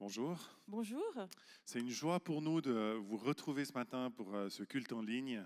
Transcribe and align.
Bonjour. 0.00 0.38
Bonjour. 0.66 1.28
C'est 1.66 1.78
une 1.78 1.90
joie 1.90 2.20
pour 2.20 2.40
nous 2.40 2.62
de 2.62 2.98
vous 3.02 3.18
retrouver 3.18 3.66
ce 3.66 3.74
matin 3.74 4.10
pour 4.10 4.34
euh, 4.34 4.48
ce 4.48 4.62
culte 4.62 4.94
en 4.94 5.02
ligne. 5.02 5.44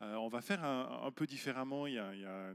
Euh, 0.00 0.14
on 0.14 0.28
va 0.28 0.40
faire 0.40 0.64
un, 0.64 1.02
un 1.04 1.10
peu 1.10 1.26
différemment. 1.26 1.86
Il 1.86 1.92
y, 1.92 1.98
a, 1.98 2.14
il 2.14 2.22
y, 2.22 2.24
a, 2.24 2.54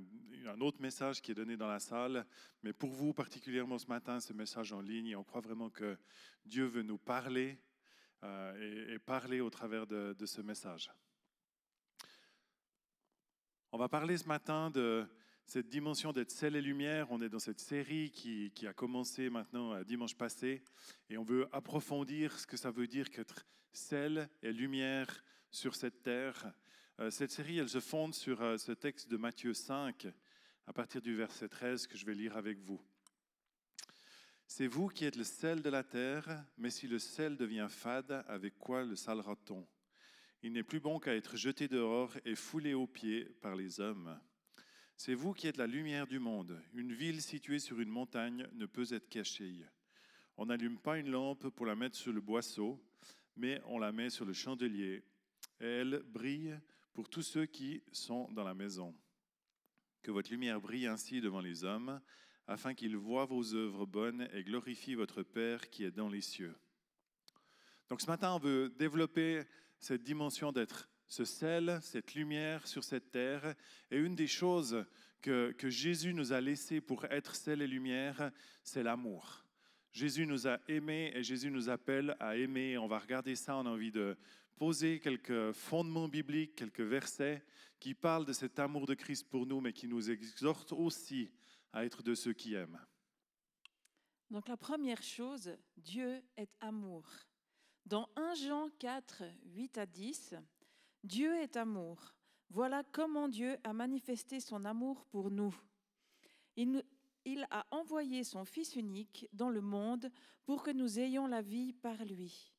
un 0.52 0.60
autre 0.60 0.82
message 0.82 1.22
qui 1.22 1.30
est 1.30 1.36
donné 1.36 1.56
dans 1.56 1.68
la 1.68 1.80
salle, 1.80 2.26
mais 2.64 2.74
pour 2.74 2.90
vous 2.90 3.14
particulièrement 3.14 3.78
ce 3.78 3.86
matin, 3.86 4.20
ce 4.20 4.34
message 4.34 4.74
en 4.74 4.82
ligne, 4.82 5.16
on 5.16 5.24
croit 5.24 5.42
vraiment 5.42 5.70
que 5.70 6.00
Dieu 6.46 6.66
veut 6.66 6.82
nous 6.82 6.98
parler 6.98 7.60
euh, 8.24 8.88
et, 8.90 8.94
et, 8.94 8.98
parler 9.00 9.40
au 9.40 9.52
travers 9.52 9.86
de, 9.86 10.16
de, 10.18 10.26
ce 10.26 10.42
message. 10.42 10.90
On 13.72 13.78
va 13.78 13.88
parler 13.88 14.18
ce 14.18 14.28
matin 14.28 14.72
de 14.72 15.08
cette 15.46 15.70
dimension 15.70 16.14
d'être 16.14 16.32
sel 16.32 16.56
et 16.56 16.62
lumière. 16.62 17.12
On 17.12 17.22
est 17.22 17.30
dans 17.30 17.40
cette 17.40 17.60
série 17.60 18.12
qui, 18.12 18.52
a 18.66 18.74
commencé 18.74 19.30
maintenant 19.30 19.82
dimanche 19.84 20.16
passé 20.16 20.64
et 21.10 21.18
on 21.18 21.24
veut 21.24 21.48
approfondir 21.52 22.40
ce 22.40 22.48
que 22.48 22.58
ça 22.58 22.72
veut 22.72 22.88
dire 22.88 23.10
qu'être 23.10 23.46
sel 23.72 24.30
et 24.42 24.52
lumière 24.52 25.24
sur 25.52 25.76
cette 25.76 26.02
terre. 26.02 26.54
Euh, 27.00 27.10
cette 27.10 27.32
série, 27.32 27.58
elle 27.58 27.70
se 27.70 27.80
fonde 27.80 28.14
sur 28.14 28.42
euh, 28.42 28.58
ce 28.58 28.72
texte 28.72 29.10
de 29.10 29.18
Matthieu 29.18 29.54
5 29.54 30.08
à 30.68 30.74
partir 30.74 31.02
du 31.02 31.16
verset 31.16 31.50
13 31.50 31.88
que 31.88 31.98
je 31.98 32.06
vais 32.06 32.14
lire 32.14 32.38
avec 32.38 32.60
vous. 32.60 32.82
C'est 34.48 34.68
vous 34.68 34.88
qui 34.88 35.06
êtes 35.06 35.16
le 35.16 35.24
sel 35.24 35.62
de 35.62 35.70
la 35.70 35.84
terre, 35.84 36.46
mais 36.58 36.70
si 36.70 36.88
le 36.88 37.00
sel 37.00 37.38
devient 37.38 37.68
fade, 37.70 38.24
avec 38.28 38.58
quoi 38.60 38.84
le 38.84 38.96
salera-t-on? 38.96 39.68
Il 40.44 40.54
n'est 40.54 40.64
plus 40.64 40.80
bon 40.80 41.00
qu'à 41.00 41.16
être 41.16 41.38
jeté 41.38 41.68
dehors 41.68 42.16
et 42.26 42.36
foulé 42.36 42.74
aux 42.74 42.86
pieds 42.86 43.26
par 43.42 43.56
les 43.56 43.80
hommes. 43.80 44.20
C'est 44.96 45.16
vous 45.16 45.34
qui 45.34 45.48
êtes 45.48 45.58
la 45.58 45.68
lumière 45.68 46.08
du 46.08 46.20
monde. 46.20 46.62
Une 46.74 46.94
ville 46.94 47.22
située 47.22 47.60
sur 47.60 47.80
une 47.80 47.90
montagne 47.90 48.48
ne 48.54 48.66
peut 48.66 48.94
être 48.94 49.10
cachée. 49.10 49.66
On 50.38 50.46
n'allume 50.46 50.80
pas 50.80 50.98
une 50.98 51.10
lampe 51.10 51.50
pour 51.50 51.66
la 51.66 51.76
mettre 51.76 51.98
sur 51.98 52.14
le 52.14 52.22
boisseau, 52.22 52.82
mais 53.36 53.62
on 53.66 53.80
la 53.80 53.92
met 53.92 54.10
sur 54.10 54.26
le 54.26 54.34
chandelier. 54.34 55.04
Elle 55.60 56.04
brille 56.06 56.58
pour 56.94 57.10
tous 57.10 57.24
ceux 57.24 57.46
qui 57.46 57.84
sont 57.92 58.32
dans 58.32 58.44
la 58.44 58.54
maison. 58.54 58.96
Que 60.02 60.12
votre 60.12 60.32
lumière 60.32 60.62
brille 60.62 60.88
ainsi 60.88 61.22
devant 61.22 61.42
les 61.42 61.64
hommes, 61.64 62.00
afin 62.48 62.74
qu'ils 62.74 62.98
voient 62.98 63.26
vos 63.26 63.54
œuvres 63.56 63.86
bonnes 63.86 64.28
et 64.34 64.44
glorifient 64.44 64.96
votre 64.96 65.24
Père 65.24 65.70
qui 65.70 65.84
est 65.84 65.92
dans 65.92 66.10
les 66.10 66.22
cieux. 66.22 66.56
Donc 67.90 68.02
ce 68.02 68.08
matin, 68.08 68.34
on 68.34 68.40
veut 68.40 68.70
développer 68.70 69.44
cette 69.80 70.04
dimension 70.04 70.52
d'être 70.52 70.90
ce 71.08 71.26
sel, 71.26 71.80
cette 71.82 72.16
lumière 72.16 72.68
sur 72.68 72.84
cette 72.84 73.12
terre. 73.12 73.56
Et 73.92 73.98
une 73.98 74.16
des 74.16 74.28
choses 74.28 74.86
que, 75.22 75.56
Jésus 75.64 76.14
nous 76.14 76.34
a 76.34 76.42
laissées 76.42 76.82
pour 76.82 77.06
être 77.06 77.36
sel 77.36 77.62
et 77.62 77.68
lumière, 77.68 78.32
c'est 78.64 78.84
l'amour. 78.84 79.46
Jésus 79.92 80.26
nous 80.26 80.48
a 80.48 80.60
aimés 80.68 81.12
et 81.16 81.24
Jésus 81.24 81.52
nous 81.52 81.70
appelle 81.70 82.16
à 82.20 82.36
aimer. 82.36 82.78
On 82.78 82.88
va 82.88 83.00
regarder 83.00 83.36
ça, 83.36 83.56
on 83.56 83.66
a 83.66 83.70
envie 83.70 83.92
de 83.92 84.18
poser 84.58 85.00
quelques 85.00 85.52
fondements 85.52 86.08
bibliques, 86.08 86.56
quelques 86.56 86.82
versets 86.82 87.44
qui 87.80 87.94
parlent 87.94 88.26
de 88.26 88.34
cet 88.34 88.60
amour 88.60 88.86
de 88.86 88.94
Christ 88.94 89.30
pour 89.30 89.46
nous, 89.46 89.62
mais 89.62 89.74
qui 89.74 89.88
nous 89.88 90.10
exhortent 90.10 90.72
aussi 90.72 91.30
à 91.74 91.86
être 91.86 92.02
de 92.02 92.16
ceux 92.16 92.34
qui 92.34 92.54
aiment. 92.54 92.80
Donc 94.30 94.48
la 94.48 94.58
première 94.58 95.04
chose, 95.04 95.56
Dieu 95.78 96.24
est 96.38 96.56
amour. 96.60 97.06
Dans 97.86 98.10
1 98.16 98.36
Jean 98.36 98.70
4, 98.80 99.24
8 99.46 99.78
à 99.78 99.86
10, 99.86 100.36
Dieu 101.04 101.36
est 101.42 101.58
amour. 101.58 102.14
Voilà 102.50 102.84
comment 102.92 103.28
Dieu 103.28 103.58
a 103.64 103.74
manifesté 103.74 104.40
son 104.40 104.64
amour 104.64 105.06
pour 105.06 105.32
nous. 105.32 105.54
Il, 106.56 106.84
a 107.50 107.66
envoyé 107.72 108.24
son 108.24 108.46
Fils 108.46 108.76
unique 108.76 109.28
dans 109.34 109.50
le 109.50 109.62
monde 109.62 110.12
pour 110.46 110.62
que 110.62 110.72
nous 110.72 111.00
ayons 111.00 111.28
la 111.28 111.42
vie 111.42 111.74
par 111.74 112.06
lui. 112.06 112.54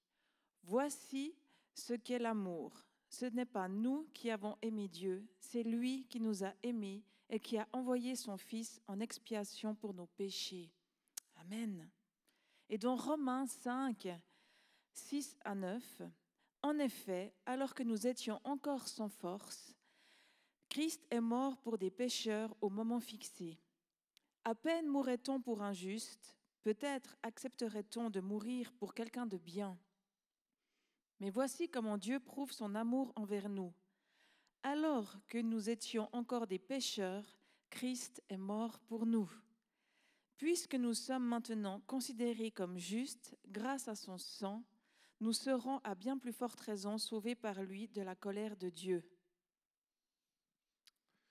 Voici 0.63 1.35
ce 1.75 1.95
qu'est 1.95 2.19
l'amour. 2.19 2.73
Ce 3.09 3.27
n'est 3.27 3.45
pas 3.45 3.69
nous 3.69 4.09
qui 4.13 4.31
avons 4.31 4.57
aimé 4.63 4.89
Dieu, 4.89 5.27
c'est 5.39 5.63
lui 5.63 6.05
qui 6.09 6.19
nous 6.21 6.43
a 6.43 6.53
aimés 6.63 7.05
et 7.31 7.39
qui 7.39 7.57
a 7.57 7.69
envoyé 7.73 8.17
son 8.17 8.37
Fils 8.37 8.81
en 8.89 8.99
expiation 9.01 9.75
pour 9.75 9.95
nos 9.95 10.07
péchés. 10.07 10.73
Amen. 11.37 11.89
Et 12.69 12.79
dans 12.79 12.97
Romains 12.97 13.47
5, 13.47 14.09
6 14.93 15.37
à 15.45 15.55
9, 15.55 16.03
en 16.65 16.79
effet, 16.79 17.35
alors 17.45 17.75
que 17.75 17.83
nous 17.83 18.07
étions 18.07 18.41
encore 18.43 18.89
sans 18.89 19.11
force, 19.11 19.77
Christ 20.71 21.07
est 21.11 21.21
mort 21.21 21.59
pour 21.59 21.77
des 21.77 21.91
pécheurs 21.91 22.57
au 22.63 22.71
moment 22.71 23.01
fixé. 23.01 23.61
À 24.45 24.55
peine 24.55 24.89
mourrait-on 24.89 25.43
pour 25.43 25.61
un 25.61 25.75
juste, 25.75 26.35
peut-être 26.63 27.19
accepterait-on 27.23 28.09
de 28.09 28.21
mourir 28.21 28.73
pour 28.73 28.95
quelqu'un 28.95 29.27
de 29.27 29.37
bien. 29.37 29.79
Mais 31.21 31.29
voici 31.29 31.69
comment 31.69 31.99
Dieu 31.99 32.19
prouve 32.19 32.51
son 32.51 32.75
amour 32.75 33.13
envers 33.15 33.51
nous. 33.51 33.75
Alors 34.63 35.19
que 35.29 35.37
nous 35.37 35.69
étions 35.69 36.09
encore 36.15 36.47
des 36.47 36.59
pécheurs, 36.59 37.27
Christ 37.69 38.23
est 38.31 38.39
mort 38.39 38.81
pour 38.81 39.05
nous. 39.05 39.31
Puisque 40.39 40.77
nous 40.77 40.95
sommes 40.95 41.27
maintenant 41.27 41.83
considérés 41.87 42.51
comme 42.51 42.79
justes 42.79 43.37
grâce 43.47 43.87
à 43.87 43.95
son 43.95 44.17
sang, 44.17 44.65
nous 45.25 45.33
serons 45.33 45.81
à 45.85 45.95
bien 45.95 46.19
plus 46.19 46.35
forte 46.35 46.61
raison 46.61 46.99
sauvés 46.99 47.35
par 47.35 47.63
lui 47.63 47.89
de 47.89 48.03
la 48.03 48.15
colère 48.15 48.59
de 48.59 48.69
Dieu. 48.69 49.03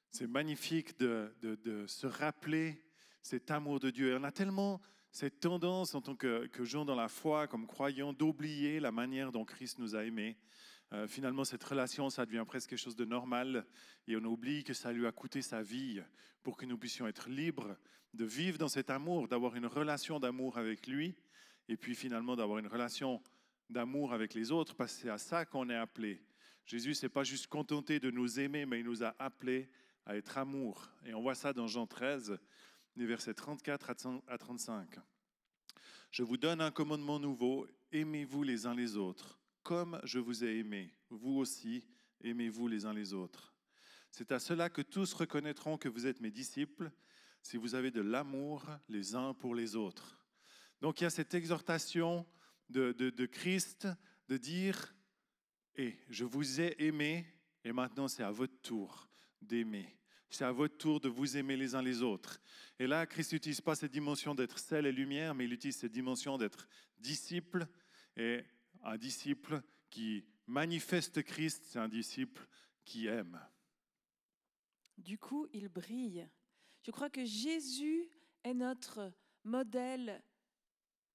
C'est 0.10 0.26
magnifique 0.26 0.98
de, 0.98 1.86
se 1.86 2.08
rappeler 2.08 2.84
cet 3.22 3.52
amour 3.52 3.80
de 3.80 3.92
Dieu. 3.92 4.18
On 4.20 4.24
a 4.24 4.32
tellement 4.32 4.82
cette 5.12 5.40
tendance 5.40 5.94
en 5.94 6.02
tant 6.02 6.16
que, 6.16 6.48
que 6.48 6.64
gens 6.64 6.86
dans 6.86 6.96
la 6.96 7.08
foi, 7.08 7.48
comme 7.48 7.68
croyants, 7.68 8.14
d'oublier 8.14 8.80
la 8.80 8.92
manière 8.92 9.32
dont 9.32 9.46
Christ 9.46 9.78
nous 9.78 9.96
a 9.96 10.04
aimés. 10.04 10.40
Euh, 10.92 11.08
finalement, 11.08 11.46
cette 11.46 11.64
relation, 11.64 12.10
ça 12.10 12.26
devient 12.26 12.46
presque 12.48 12.72
quelque 12.72 12.80
chose 12.80 12.96
de 12.96 13.06
normal 13.06 13.64
et 14.08 14.16
on 14.16 14.24
oublie 14.24 14.64
que 14.64 14.74
ça 14.74 14.92
lui 14.92 15.06
a 15.06 15.12
coûté 15.12 15.44
sa 15.44 15.62
vie 15.62 16.02
pour 16.42 16.58
que 16.58 16.66
nous 16.66 16.80
puissions 16.80 17.06
être 17.06 17.30
libres 17.30 17.78
de 18.16 18.26
vivre 18.26 18.58
dans 18.58 18.70
cet 18.70 18.90
amour, 18.90 19.28
d'avoir 19.28 19.56
une 19.56 19.68
relation 19.68 20.20
d'amour 20.20 20.58
avec 20.58 20.88
lui 20.88 21.16
et 21.68 21.78
puis 21.78 21.96
finalement 21.96 22.36
d'avoir 22.36 22.58
une 22.58 22.68
relation 22.68 23.22
d'amour 23.74 24.14
avec 24.14 24.34
les 24.34 24.52
autres, 24.52 24.76
parce 24.76 24.94
que 24.94 25.02
c'est 25.02 25.10
à 25.10 25.18
ça 25.18 25.46
qu'on 25.46 25.70
est 25.70 25.76
appelé. 25.76 26.24
Jésus 26.66 26.94
s'est 26.94 27.10
pas 27.10 27.24
juste 27.26 27.48
contenté 27.48 28.00
de 28.00 28.10
nous 28.10 28.40
aimer, 28.40 28.66
mais 28.66 28.80
il 28.80 28.86
nous 28.86 29.04
a 29.04 29.14
appelés 29.20 29.70
à 30.06 30.16
être 30.16 30.38
amour. 30.38 30.90
Et 31.06 31.14
on 31.14 31.22
voit 31.22 31.36
ça 31.36 31.52
dans 31.52 31.68
Jean 31.68 31.88
13, 31.88 32.40
les 32.96 33.06
versets 33.06 33.34
34 33.34 33.90
à 34.28 34.38
35. 34.38 35.00
Je 36.12 36.24
vous 36.24 36.38
donne 36.38 36.62
un 36.62 36.72
commandement 36.72 37.20
nouveau, 37.20 37.68
aimez-vous 37.92 38.44
les 38.44 38.66
uns 38.66 38.76
les 38.76 38.96
autres, 38.96 39.40
comme 39.64 40.00
je 40.04 40.20
vous 40.20 40.44
ai 40.44 40.60
aimé. 40.60 40.94
Vous 41.10 41.38
aussi, 41.38 41.84
aimez-vous 42.24 42.68
les 42.68 42.86
uns 42.86 42.94
les 42.94 43.14
autres. 43.14 43.54
C'est 44.12 44.32
à 44.32 44.40
cela 44.40 44.70
que 44.70 44.84
tous 44.84 45.14
reconnaîtront 45.14 45.78
que 45.78 45.90
vous 45.90 46.06
êtes 46.06 46.22
mes 46.22 46.32
disciples, 46.32 46.92
si 47.42 47.58
vous 47.58 47.76
avez 47.76 47.92
de 47.92 48.02
l'amour 48.02 48.66
les 48.88 49.16
uns 49.16 49.34
pour 49.34 49.56
les 49.56 49.76
autres. 49.76 50.24
Donc 50.82 51.02
il 51.02 51.06
y 51.06 51.08
a 51.08 51.10
cette 51.10 51.34
exhortation 51.34 52.26
de, 52.70 53.26
Christ 53.26 53.88
de 54.28 54.38
dire, 54.38 54.96
et 55.76 55.88
eh, 55.88 56.00
je 56.10 56.26
vous 56.26 56.62
ai 56.62 56.76
aimé, 56.84 57.26
et 57.64 57.72
maintenant 57.72 58.08
c'est 58.08 58.24
à 58.24 58.32
votre 58.32 58.60
tour 58.62 59.10
d'aimer. 59.42 59.98
C'est 60.30 60.46
à 60.46 60.52
votre 60.52 60.78
tour 60.78 61.00
de 61.00 61.10
vous 61.10 61.38
aimer 61.38 61.56
les 61.56 61.76
uns 61.76 61.84
les 61.84 62.02
autres. 62.02 62.42
Et 62.80 62.88
là, 62.88 63.06
Christ 63.06 63.34
n'utilise 63.34 63.62
pas 63.62 63.76
cette 63.76 63.92
dimension 63.92 64.34
d'être 64.34 64.58
sel 64.58 64.88
et 64.88 64.92
lumière, 64.92 65.36
mais 65.36 65.46
il 65.46 65.54
utilise 65.54 65.78
cette 65.78 65.92
dimension 65.92 66.40
d'être 66.40 66.68
disciple. 66.98 67.68
Et 68.18 68.44
un 68.84 68.98
disciple 68.98 69.62
qui 69.92 70.26
manifeste 70.48 71.22
Christ, 71.22 71.66
c'est 71.68 71.78
un 71.78 71.88
disciple 71.88 72.48
qui 72.84 73.06
aime. 73.06 73.40
Du 74.98 75.20
coup, 75.20 75.48
il 75.54 75.70
brille. 75.70 76.28
Je 76.82 76.92
crois 76.92 77.10
que 77.10 77.26
Jésus 77.26 78.10
est 78.44 78.54
notre 78.54 79.14
modèle 79.44 80.24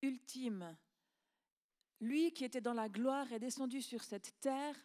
ultime. 0.03 0.77
Lui 2.01 2.33
qui 2.33 2.45
était 2.45 2.61
dans 2.61 2.75
la 2.75 2.89
gloire 2.89 3.33
est 3.33 3.41
descendu 3.41 3.83
sur 3.83 4.05
cette 4.05 4.39
terre 4.41 4.77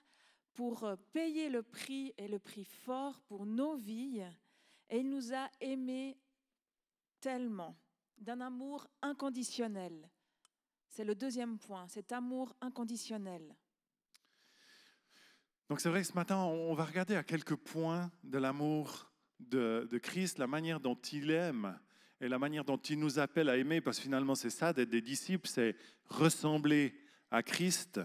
pour 0.54 0.84
euh, 0.84 0.96
payer 1.12 1.50
le 1.50 1.64
prix 1.64 2.14
et 2.18 2.28
le 2.28 2.40
prix 2.40 2.66
fort 2.66 3.22
pour 3.22 3.46
nos 3.46 3.76
vies. 3.76 4.24
Et 4.90 5.00
il 5.00 5.10
nous 5.10 5.34
a 5.34 5.50
aimés 5.62 6.18
tellement, 7.20 7.78
d'un 8.18 8.42
amour 8.42 8.88
inconditionnel. 9.02 10.10
C'est 10.90 11.04
le 11.04 11.16
deuxième 11.16 11.58
point, 11.58 11.88
cet 11.88 12.12
amour 12.12 12.54
inconditionnel. 12.62 13.56
Donc 15.70 15.80
c'est 15.80 15.90
vrai 15.90 16.02
que 16.02 16.08
ce 16.08 16.14
matin, 16.14 16.38
on 16.38 16.74
va 16.74 16.86
regarder 16.86 17.16
à 17.16 17.24
quelques 17.24 17.56
points 17.56 18.12
de 18.24 18.38
l'amour 18.38 19.12
de, 19.40 19.88
de, 19.90 19.98
Christ, 19.98 20.38
la 20.38 20.48
manière 20.48 20.80
dont 20.80 20.96
il 20.96 21.32
aime 21.32 21.80
et 22.22 22.28
la 22.28 22.38
manière 22.38 22.64
dont 22.64 22.78
il 22.78 23.00
nous 23.00 23.20
appelle 23.20 23.50
à 23.50 23.58
aimer, 23.58 23.82
parce 23.82 23.98
que 23.98 24.04
finalement 24.04 24.36
c'est 24.36 24.50
ça, 24.50 24.72
d'être 24.72 24.90
des 24.90 25.02
disciples, 25.02 25.48
c'est 25.48 25.76
ressembler 26.06 26.94
à 27.34 27.42
Christ 27.42 28.00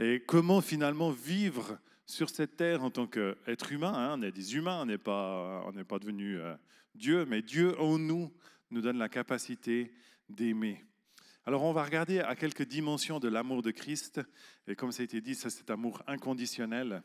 et 0.00 0.20
comment 0.26 0.60
finalement 0.60 1.10
vivre 1.10 1.78
sur 2.06 2.28
cette 2.28 2.56
terre 2.56 2.82
en 2.82 2.90
tant 2.90 3.06
qu'être 3.06 3.72
humain. 3.72 3.94
Hein. 3.94 4.16
On 4.18 4.22
est 4.22 4.32
des 4.32 4.56
humains, 4.56 4.82
on 4.82 4.86
n'est 4.86 4.98
pas, 4.98 5.64
on 5.66 5.84
pas 5.84 5.98
devenu 6.00 6.38
euh, 6.38 6.54
Dieu, 6.94 7.24
mais 7.24 7.40
Dieu 7.40 7.80
en 7.80 7.98
nous 7.98 8.30
nous 8.70 8.80
donne 8.80 8.98
la 8.98 9.08
capacité 9.08 9.94
d'aimer. 10.28 10.84
Alors 11.46 11.62
on 11.62 11.72
va 11.72 11.84
regarder 11.84 12.18
à 12.18 12.34
quelques 12.34 12.66
dimensions 12.66 13.20
de 13.20 13.28
l'amour 13.28 13.62
de 13.62 13.70
Christ. 13.70 14.20
Et 14.66 14.74
comme 14.74 14.90
ça 14.90 15.02
a 15.02 15.04
été 15.04 15.20
dit, 15.20 15.36
c'est 15.36 15.50
cet 15.50 15.70
amour 15.70 16.02
inconditionnel. 16.08 17.02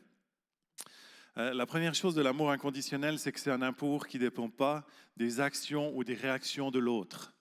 Euh, 1.36 1.54
la 1.54 1.66
première 1.66 1.94
chose 1.94 2.16
de 2.16 2.22
l'amour 2.22 2.50
inconditionnel, 2.50 3.20
c'est 3.20 3.30
que 3.30 3.38
c'est 3.38 3.52
un 3.52 3.62
amour 3.62 4.08
qui 4.08 4.18
ne 4.18 4.24
dépend 4.24 4.50
pas 4.50 4.84
des 5.16 5.40
actions 5.40 5.96
ou 5.96 6.02
des 6.02 6.14
réactions 6.14 6.72
de 6.72 6.80
l'autre. 6.80 7.32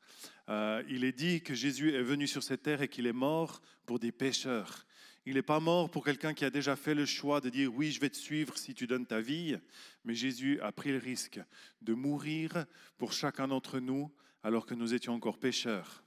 Euh, 0.50 0.84
il 0.90 1.04
est 1.04 1.12
dit 1.12 1.42
que 1.42 1.54
Jésus 1.54 1.94
est 1.94 2.01
venu 2.01 2.25
sur 2.25 2.42
cette 2.42 2.63
terre 2.63 2.81
et 2.81 2.88
qu'il 2.88 3.06
est 3.06 3.13
mort 3.13 3.62
pour 3.86 4.00
des 4.00 4.12
pécheurs. 4.12 4.86
Il 5.25 5.36
n'est 5.36 5.44
pas 5.44 5.60
mort 5.60 5.92
pour 5.92 6.04
quelqu'un 6.04 6.34
qui 6.34 6.44
a 6.44 6.50
déjà 6.50 6.75
fait 6.75 6.96
le 6.96 7.06
choix 7.06 7.40
de 7.40 7.50
dire 7.50 7.72
oui, 7.74 7.92
je 7.92 8.00
vais 8.00 8.10
te 8.10 8.18
suivre 8.18 8.57
si 8.57 8.74
tu 8.74 8.88
donnes 8.88 9.06
ta 9.06 9.22
vie, 9.22 9.57
mais 10.04 10.16
Jésus 10.16 10.60
a 10.62 10.72
pris 10.72 10.92
le 10.92 10.98
risque 10.98 11.40
de 11.81 11.94
mourir 11.94 12.66
pour 12.98 13.13
chacun 13.13 13.48
d'entre 13.48 13.80
nous 13.80 14.12
alors 14.42 14.66
que 14.66 14.74
nous 14.74 14.94
étions 14.96 15.13
encore 15.13 15.38
pécheurs. 15.38 16.04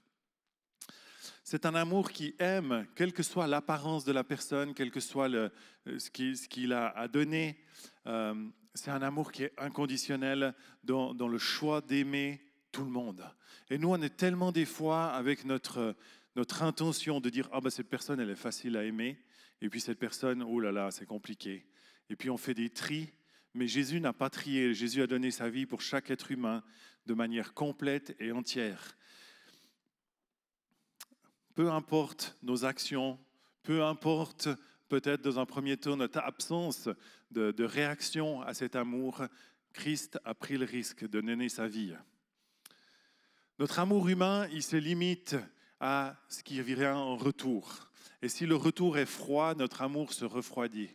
C'est 1.45 1.67
un 1.67 1.75
amour 1.77 2.11
qui 2.11 2.35
aime, 2.41 2.87
quelle 2.97 3.13
que 3.13 3.23
soit 3.23 3.47
l'apparence 3.47 4.05
de 4.05 4.13
la 4.13 4.25
personne, 4.25 4.75
quel 4.75 4.91
que 4.91 5.01
soit 5.01 5.29
ce 5.87 6.49
qu'il 6.49 6.73
a 6.73 6.89
à 6.89 7.07
donner. 7.07 7.61
Euh, 8.07 8.35
c'est 8.75 8.91
un 8.91 9.03
amour 9.03 9.31
qui 9.31 9.45
est 9.45 9.53
inconditionnel 9.59 10.55
dans 10.83 11.29
le 11.29 11.39
choix 11.39 11.81
d'aimer 11.81 12.41
tout 12.73 12.85
le 12.85 12.91
monde. 12.91 13.25
Et 13.71 13.79
nous, 13.79 13.91
on 13.91 14.03
est 14.03 14.17
tellement 14.17 14.53
des 14.53 14.65
fois 14.65 15.11
avec 15.13 15.45
notre, 15.45 15.95
notre 16.37 16.63
intention 16.63 17.21
de 17.21 17.31
dire, 17.31 17.49
ah 17.53 17.61
ben 17.61 17.71
cette 17.71 17.89
personne, 17.89 18.21
elle 18.21 18.31
est 18.31 18.35
facile 18.35 18.77
à 18.77 18.85
aimer, 18.85 19.19
et 19.61 19.69
puis 19.69 19.81
cette 19.81 19.99
personne, 19.99 20.43
oh 20.43 20.61
là 20.61 20.73
là, 20.73 20.91
c'est 20.91 21.07
compliqué. 21.07 21.67
Et 22.11 22.17
puis 22.17 22.31
on 22.31 22.37
fait 22.37 22.55
des 22.55 22.71
tris, 22.71 23.13
mais 23.55 23.69
Jésus 23.69 24.01
n'a 24.01 24.13
pas 24.13 24.31
trié, 24.31 24.75
Jésus 24.75 25.03
a 25.03 25.07
donné 25.07 25.31
sa 25.31 25.49
vie 25.49 25.67
pour 25.67 25.81
chaque 25.81 26.11
être 26.11 26.31
humain 26.31 26.63
de 27.07 27.15
manière 27.15 27.55
complète 27.55 28.15
et 28.19 28.33
entière 28.33 28.97
peu 31.55 31.71
importe 31.71 32.37
nos 32.43 32.65
actions, 32.65 33.19
peu 33.63 33.85
importe 33.85 34.49
peut-être 34.89 35.23
dans 35.23 35.39
un 35.39 35.47
premier 35.47 35.77
temps 35.77 35.97
notre 35.97 36.21
absence 36.21 36.89
de, 37.31 37.65
réaction 37.65 38.43
à 38.43 38.55
cet 38.55 38.77
amour, 38.77 39.23
Christ 39.73 40.19
a 40.25 40.35
pris 40.35 40.59
le 40.59 40.67
risque 40.67 41.09
de 41.09 41.21
donner 41.21 41.49
sa 41.49 41.67
vie. 41.67 41.95
Notre 43.63 43.79
amour 43.79 44.09
humain, 44.09 44.49
il 44.51 44.65
se 44.65 44.75
limite 44.75 45.37
à 45.79 46.17
ce 46.29 46.43
qui 46.43 46.61
vient 46.63 46.97
en 46.97 47.15
retour. 47.15 47.93
Et 48.21 48.29
si 48.29 48.45
le 48.45 48.57
retour 48.57 48.99
est 48.99 49.07
froid, 49.07 49.55
notre 49.55 49.83
amour 49.83 50.13
se 50.13 50.25
refroidit. 50.25 50.91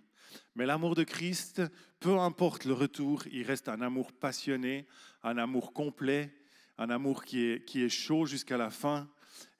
Mais 0.53 0.65
l'amour 0.65 0.93
de 0.93 1.05
Christ, 1.05 1.61
peu 2.01 2.19
importe 2.19 2.65
le 2.65 2.73
retour, 2.73 3.23
il 3.31 3.43
reste 3.43 3.69
un 3.69 3.79
amour 3.79 4.11
passionné, 4.11 4.85
un 5.23 5.37
amour 5.37 5.71
complet, 5.71 6.29
un 6.77 6.89
amour 6.89 7.23
qui 7.23 7.45
est, 7.45 7.63
qui 7.63 7.83
est 7.83 7.89
chaud 7.89 8.25
jusqu'à 8.25 8.57
la 8.57 8.69
fin, 8.69 9.07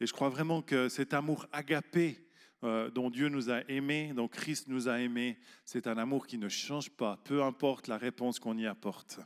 et 0.01 0.05
je 0.05 0.11
crois 0.11 0.27
vraiment 0.27 0.61
que 0.61 0.89
cet 0.89 1.13
amour 1.13 1.45
agapé 1.53 2.27
euh, 2.65 2.89
dont 2.89 3.09
Dieu 3.09 3.29
nous 3.29 3.49
a 3.49 3.61
aimés, 3.69 4.11
dont 4.13 4.27
Christ 4.27 4.67
nous 4.67 4.89
a 4.89 4.99
aimés, 4.99 5.37
c'est 5.63 5.87
un 5.87 5.97
amour 5.97 6.27
qui 6.27 6.37
ne 6.37 6.49
change 6.49 6.89
pas, 6.89 7.21
peu 7.23 7.41
importe 7.41 7.87
la 7.87 7.97
réponse 7.97 8.37
qu'on 8.37 8.57
y 8.57 8.67
apporte. 8.67 9.21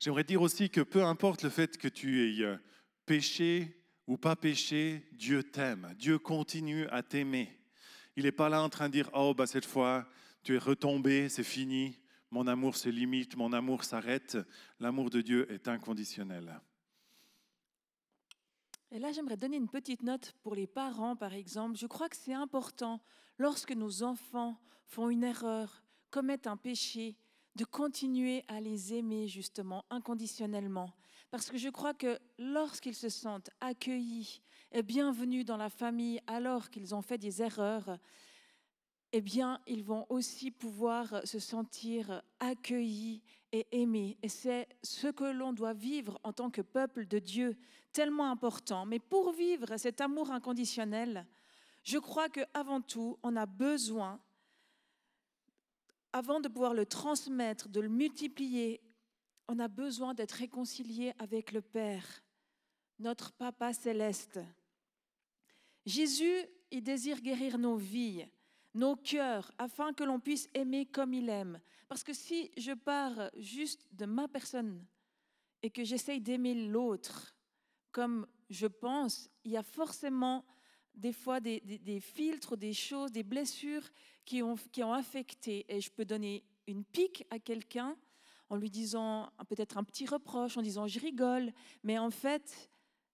J'aimerais 0.00 0.24
dire 0.24 0.40
aussi 0.40 0.70
que 0.70 0.80
peu 0.80 1.04
importe 1.04 1.42
le 1.42 1.50
fait 1.50 1.76
que 1.76 1.86
tu 1.86 2.26
aies 2.26 2.42
euh, 2.42 2.56
péché 3.04 3.84
ou 4.06 4.16
pas 4.16 4.34
péché, 4.34 5.06
Dieu 5.12 5.42
t'aime. 5.42 5.94
Dieu 5.98 6.18
continue 6.18 6.86
à 6.88 7.02
t'aimer. 7.02 7.60
Il 8.16 8.24
n'est 8.24 8.32
pas 8.32 8.48
là 8.48 8.62
en 8.62 8.70
train 8.70 8.88
de 8.88 8.94
dire, 8.94 9.10
oh, 9.12 9.34
bah, 9.34 9.46
cette 9.46 9.66
fois, 9.66 10.08
tu 10.42 10.54
es 10.54 10.58
retombé, 10.58 11.28
c'est 11.28 11.44
fini, 11.44 11.98
mon 12.30 12.46
amour 12.46 12.76
se 12.76 12.88
limite, 12.88 13.36
mon 13.36 13.52
amour 13.52 13.84
s'arrête. 13.84 14.38
L'amour 14.78 15.10
de 15.10 15.20
Dieu 15.20 15.52
est 15.52 15.68
inconditionnel. 15.68 16.60
Et 18.90 18.98
là, 18.98 19.12
j'aimerais 19.12 19.36
donner 19.36 19.58
une 19.58 19.68
petite 19.68 20.02
note 20.02 20.32
pour 20.42 20.54
les 20.54 20.66
parents, 20.66 21.14
par 21.14 21.34
exemple. 21.34 21.76
Je 21.76 21.86
crois 21.86 22.08
que 22.08 22.16
c'est 22.16 22.32
important, 22.32 23.02
lorsque 23.36 23.72
nos 23.72 24.02
enfants 24.02 24.58
font 24.86 25.10
une 25.10 25.24
erreur, 25.24 25.82
commettent 26.10 26.46
un 26.46 26.56
péché, 26.56 27.18
de 27.56 27.64
continuer 27.64 28.44
à 28.48 28.60
les 28.60 28.94
aimer 28.94 29.28
justement 29.28 29.84
inconditionnellement. 29.90 30.92
Parce 31.30 31.50
que 31.50 31.58
je 31.58 31.68
crois 31.68 31.94
que 31.94 32.18
lorsqu'ils 32.38 32.94
se 32.94 33.08
sentent 33.08 33.50
accueillis 33.60 34.42
et 34.72 34.82
bienvenus 34.82 35.44
dans 35.44 35.56
la 35.56 35.70
famille 35.70 36.20
alors 36.26 36.70
qu'ils 36.70 36.94
ont 36.94 37.02
fait 37.02 37.18
des 37.18 37.42
erreurs, 37.42 37.98
eh 39.12 39.20
bien, 39.20 39.60
ils 39.66 39.84
vont 39.84 40.06
aussi 40.08 40.50
pouvoir 40.50 41.26
se 41.26 41.38
sentir 41.38 42.22
accueillis 42.38 43.22
et 43.52 43.66
aimés. 43.72 44.16
Et 44.22 44.28
c'est 44.28 44.68
ce 44.82 45.08
que 45.08 45.24
l'on 45.24 45.52
doit 45.52 45.72
vivre 45.72 46.20
en 46.22 46.32
tant 46.32 46.50
que 46.50 46.62
peuple 46.62 47.06
de 47.06 47.18
Dieu, 47.18 47.56
tellement 47.92 48.30
important. 48.30 48.86
Mais 48.86 49.00
pour 49.00 49.32
vivre 49.32 49.76
cet 49.76 50.00
amour 50.00 50.30
inconditionnel, 50.30 51.26
je 51.82 51.98
crois 51.98 52.28
qu'avant 52.28 52.80
tout, 52.80 53.18
on 53.22 53.34
a 53.36 53.46
besoin, 53.46 54.20
avant 56.12 56.40
de 56.40 56.48
pouvoir 56.48 56.74
le 56.74 56.86
transmettre, 56.86 57.68
de 57.68 57.80
le 57.80 57.88
multiplier, 57.88 58.80
on 59.48 59.58
a 59.58 59.68
besoin 59.68 60.14
d'être 60.14 60.32
réconcilié 60.32 61.12
avec 61.18 61.52
le 61.52 61.60
Père, 61.60 62.22
notre 62.98 63.32
Papa 63.32 63.72
céleste. 63.72 64.40
Jésus, 65.86 66.46
il 66.70 66.82
désire 66.82 67.20
guérir 67.20 67.58
nos 67.58 67.76
vies 67.76 68.26
nos 68.74 68.96
cœurs, 68.96 69.50
afin 69.58 69.92
que 69.92 70.04
l'on 70.04 70.20
puisse 70.20 70.48
aimer 70.54 70.86
comme 70.86 71.14
il 71.14 71.28
aime. 71.28 71.60
Parce 71.88 72.04
que 72.04 72.12
si 72.12 72.50
je 72.56 72.72
pars 72.72 73.30
juste 73.36 73.86
de 73.92 74.06
ma 74.06 74.28
personne 74.28 74.86
et 75.62 75.70
que 75.70 75.84
j'essaye 75.84 76.20
d'aimer 76.20 76.54
l'autre 76.68 77.34
comme 77.92 78.26
je 78.48 78.68
pense, 78.68 79.28
il 79.44 79.52
y 79.52 79.56
a 79.56 79.62
forcément 79.62 80.44
des 80.94 81.12
fois 81.12 81.40
des, 81.40 82.00
filtres, 82.00 82.56
des 82.56 82.72
choses, 82.72 83.12
des 83.12 83.22
blessures 83.22 83.88
qui 84.24 84.42
ont, 84.42 84.56
qui 84.72 84.82
ont 84.82 84.92
affecté. 84.92 85.64
Et 85.68 85.80
je 85.80 85.90
peux 85.90 86.04
donner 86.04 86.44
une 86.66 86.84
pique 86.84 87.26
à 87.30 87.38
quelqu'un 87.38 87.96
en 88.48 88.56
lui 88.56 88.70
disant 88.70 89.30
peut-être 89.48 89.78
un 89.78 89.84
petit 89.84 90.06
reproche, 90.06 90.56
en 90.56 90.62
disant 90.62 90.86
je 90.86 90.98
rigole, 90.98 91.52
mais 91.84 91.98
en 91.98 92.10
fait, 92.10 92.70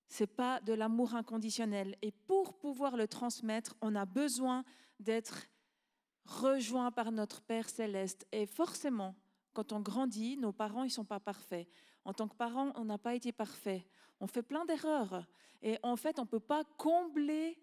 c'est 0.09 0.27
pas 0.27 0.61
de 0.61 0.73
l'amour 0.73 1.15
inconditionnel. 1.15 1.97
Et 2.03 2.11
pour 2.11 2.59
pouvoir 2.59 2.97
le 2.97 3.07
transmettre, 3.07 3.77
on 3.81 3.95
a 3.95 4.07
besoin 4.07 4.65
d'être 4.99 5.47
rejoint 6.25 6.91
par 6.91 7.13
notre 7.13 7.43
Père 7.43 7.69
céleste. 7.69 8.27
Et 8.33 8.47
forcément, 8.47 9.15
quand 9.53 9.73
on 9.73 9.81
grandit, 9.81 10.37
nos 10.37 10.53
parents, 10.53 10.85
ils 10.85 10.91
sont 10.91 11.05
pas 11.05 11.21
parfaits. 11.21 11.69
En 12.05 12.13
tant 12.13 12.29
que 12.29 12.37
parents, 12.37 12.73
on 12.77 12.85
n'a 12.85 12.99
pas 12.99 13.15
été 13.15 13.33
parfait. 13.33 13.87
On 14.21 14.27
fait 14.27 14.43
plein 14.43 14.65
d'erreurs. 14.65 15.27
Et 15.63 15.79
en 15.83 15.97
fait, 15.97 16.19
on 16.19 16.23
ne 16.23 16.29
peut 16.29 16.41
pas 16.41 16.65
combler 16.79 17.59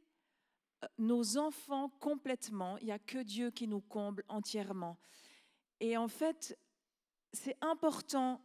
nos 0.97 1.37
enfants 1.37 1.89
complètement. 1.99 2.77
Il 2.77 2.85
n'y 2.85 2.91
a 2.91 2.99
que 2.99 3.19
Dieu 3.19 3.51
qui 3.51 3.67
nous 3.67 3.81
comble 3.81 4.23
entièrement. 4.27 4.97
Et 5.79 5.97
en 5.97 6.07
fait, 6.07 6.57
c'est 7.33 7.57
important 7.61 8.41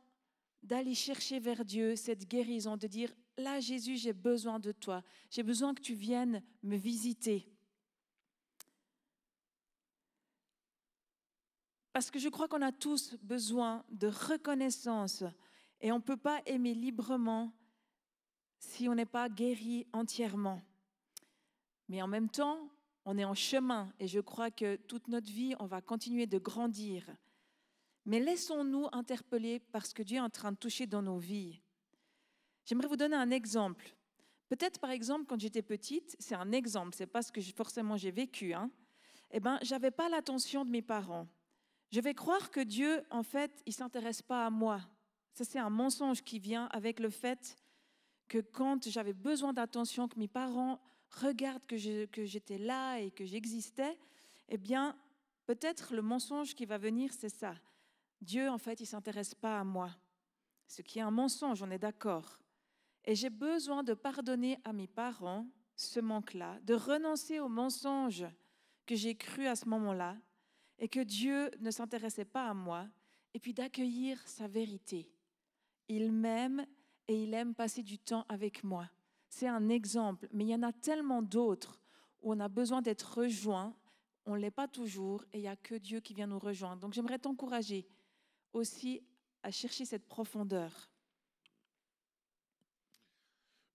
d'aller 0.62 0.94
chercher 0.94 1.38
vers 1.38 1.64
Dieu 1.64 1.96
cette 1.96 2.28
guérison, 2.28 2.76
de 2.76 2.86
dire, 2.86 3.14
là 3.36 3.60
Jésus, 3.60 3.96
j'ai 3.96 4.12
besoin 4.12 4.58
de 4.58 4.72
toi. 4.72 5.02
J'ai 5.30 5.42
besoin 5.42 5.74
que 5.74 5.80
tu 5.80 5.94
viennes 5.94 6.42
me 6.62 6.76
visiter. 6.76 7.48
Parce 11.92 12.10
que 12.10 12.18
je 12.18 12.28
crois 12.28 12.48
qu'on 12.48 12.62
a 12.62 12.72
tous 12.72 13.16
besoin 13.22 13.84
de 13.90 14.08
reconnaissance 14.08 15.24
et 15.80 15.90
on 15.90 15.96
ne 15.96 16.02
peut 16.02 16.16
pas 16.16 16.42
aimer 16.46 16.74
librement 16.74 17.52
si 18.58 18.88
on 18.88 18.94
n'est 18.94 19.06
pas 19.06 19.28
guéri 19.28 19.86
entièrement. 19.92 20.62
Mais 21.88 22.02
en 22.02 22.06
même 22.06 22.28
temps, 22.28 22.70
on 23.04 23.16
est 23.16 23.24
en 23.24 23.34
chemin 23.34 23.92
et 23.98 24.06
je 24.06 24.20
crois 24.20 24.50
que 24.50 24.76
toute 24.76 25.08
notre 25.08 25.30
vie, 25.30 25.54
on 25.58 25.66
va 25.66 25.80
continuer 25.80 26.26
de 26.26 26.38
grandir. 26.38 27.04
Mais 28.04 28.20
laissons-nous 28.20 28.88
interpeller 28.92 29.58
par 29.58 29.86
ce 29.86 29.94
que 29.94 30.02
Dieu 30.02 30.18
est 30.18 30.20
en 30.20 30.30
train 30.30 30.52
de 30.52 30.56
toucher 30.56 30.86
dans 30.86 31.02
nos 31.02 31.18
vies. 31.18 31.60
J'aimerais 32.64 32.88
vous 32.88 32.96
donner 32.96 33.16
un 33.16 33.30
exemple. 33.30 33.94
Peut-être 34.48 34.78
par 34.78 34.90
exemple 34.90 35.26
quand 35.26 35.40
j'étais 35.40 35.62
petite, 35.62 36.16
c'est 36.18 36.34
un 36.34 36.52
exemple, 36.52 36.94
c'est 36.94 37.06
pas 37.06 37.22
ce 37.22 37.32
que 37.32 37.40
forcément 37.40 37.96
j'ai 37.96 38.10
vécu. 38.10 38.54
Hein. 38.54 38.70
Eh 39.30 39.40
ben, 39.40 39.58
j'avais 39.62 39.90
pas 39.90 40.08
l'attention 40.08 40.64
de 40.64 40.70
mes 40.70 40.82
parents. 40.82 41.26
Je 41.90 42.00
vais 42.00 42.14
croire 42.14 42.50
que 42.50 42.60
Dieu, 42.60 43.02
en 43.10 43.22
fait, 43.22 43.62
il 43.64 43.72
s'intéresse 43.72 44.20
pas 44.20 44.46
à 44.46 44.50
moi. 44.50 44.80
Ça, 45.32 45.44
c'est 45.44 45.58
un 45.58 45.70
mensonge 45.70 46.22
qui 46.22 46.38
vient 46.38 46.66
avec 46.66 47.00
le 47.00 47.08
fait 47.10 47.56
que 48.26 48.38
quand 48.38 48.88
j'avais 48.88 49.14
besoin 49.14 49.52
d'attention, 49.52 50.08
que 50.08 50.18
mes 50.18 50.28
parents 50.28 50.80
regardent 51.10 51.66
que, 51.66 51.76
j'étais 51.76 52.58
là 52.58 52.98
et 52.98 53.10
que 53.10 53.24
j'existais, 53.24 53.98
eh 54.48 54.58
bien, 54.58 54.96
peut-être 55.46 55.94
le 55.94 56.02
mensonge 56.02 56.54
qui 56.54 56.66
va 56.66 56.78
venir, 56.78 57.12
c'est 57.12 57.28
ça. 57.28 57.54
Dieu, 58.20 58.48
en 58.48 58.58
fait, 58.58 58.80
il 58.80 58.84
ne 58.84 58.88
s'intéresse 58.88 59.34
pas 59.34 59.60
à 59.60 59.64
moi. 59.64 59.90
Ce 60.66 60.82
qui 60.82 60.98
est 60.98 61.02
un 61.02 61.10
mensonge, 61.10 61.62
on 61.62 61.70
est 61.70 61.78
d'accord. 61.78 62.38
Et 63.04 63.14
j'ai 63.14 63.30
besoin 63.30 63.82
de 63.82 63.94
pardonner 63.94 64.58
à 64.64 64.72
mes 64.72 64.86
parents 64.86 65.46
ce 65.76 66.00
manque-là, 66.00 66.58
de 66.62 66.74
renoncer 66.74 67.40
au 67.40 67.48
mensonge 67.48 68.26
que 68.84 68.96
j'ai 68.96 69.14
cru 69.14 69.46
à 69.46 69.54
ce 69.54 69.68
moment-là 69.68 70.16
et 70.78 70.88
que 70.88 71.00
Dieu 71.00 71.50
ne 71.60 71.70
s'intéressait 71.70 72.24
pas 72.24 72.48
à 72.48 72.54
moi, 72.54 72.86
et 73.34 73.40
puis 73.40 73.52
d'accueillir 73.52 74.20
sa 74.26 74.46
vérité. 74.46 75.10
Il 75.88 76.12
m'aime 76.12 76.66
et 77.06 77.22
il 77.22 77.34
aime 77.34 77.54
passer 77.54 77.82
du 77.82 77.98
temps 77.98 78.24
avec 78.28 78.62
moi. 78.64 78.88
C'est 79.28 79.48
un 79.48 79.68
exemple, 79.68 80.28
mais 80.32 80.44
il 80.44 80.50
y 80.50 80.54
en 80.54 80.62
a 80.62 80.72
tellement 80.72 81.22
d'autres 81.22 81.80
où 82.22 82.32
on 82.32 82.40
a 82.40 82.48
besoin 82.48 82.82
d'être 82.82 83.18
rejoint. 83.18 83.74
On 84.26 84.34
ne 84.34 84.40
l'est 84.40 84.50
pas 84.50 84.68
toujours 84.68 85.24
et 85.32 85.38
il 85.38 85.42
n'y 85.42 85.48
a 85.48 85.56
que 85.56 85.74
Dieu 85.74 86.00
qui 86.00 86.14
vient 86.14 86.26
nous 86.26 86.38
rejoindre. 86.38 86.80
Donc 86.80 86.92
j'aimerais 86.92 87.18
t'encourager 87.18 87.86
aussi 88.52 89.02
à 89.42 89.50
chercher 89.50 89.84
cette 89.84 90.06
profondeur. 90.06 90.90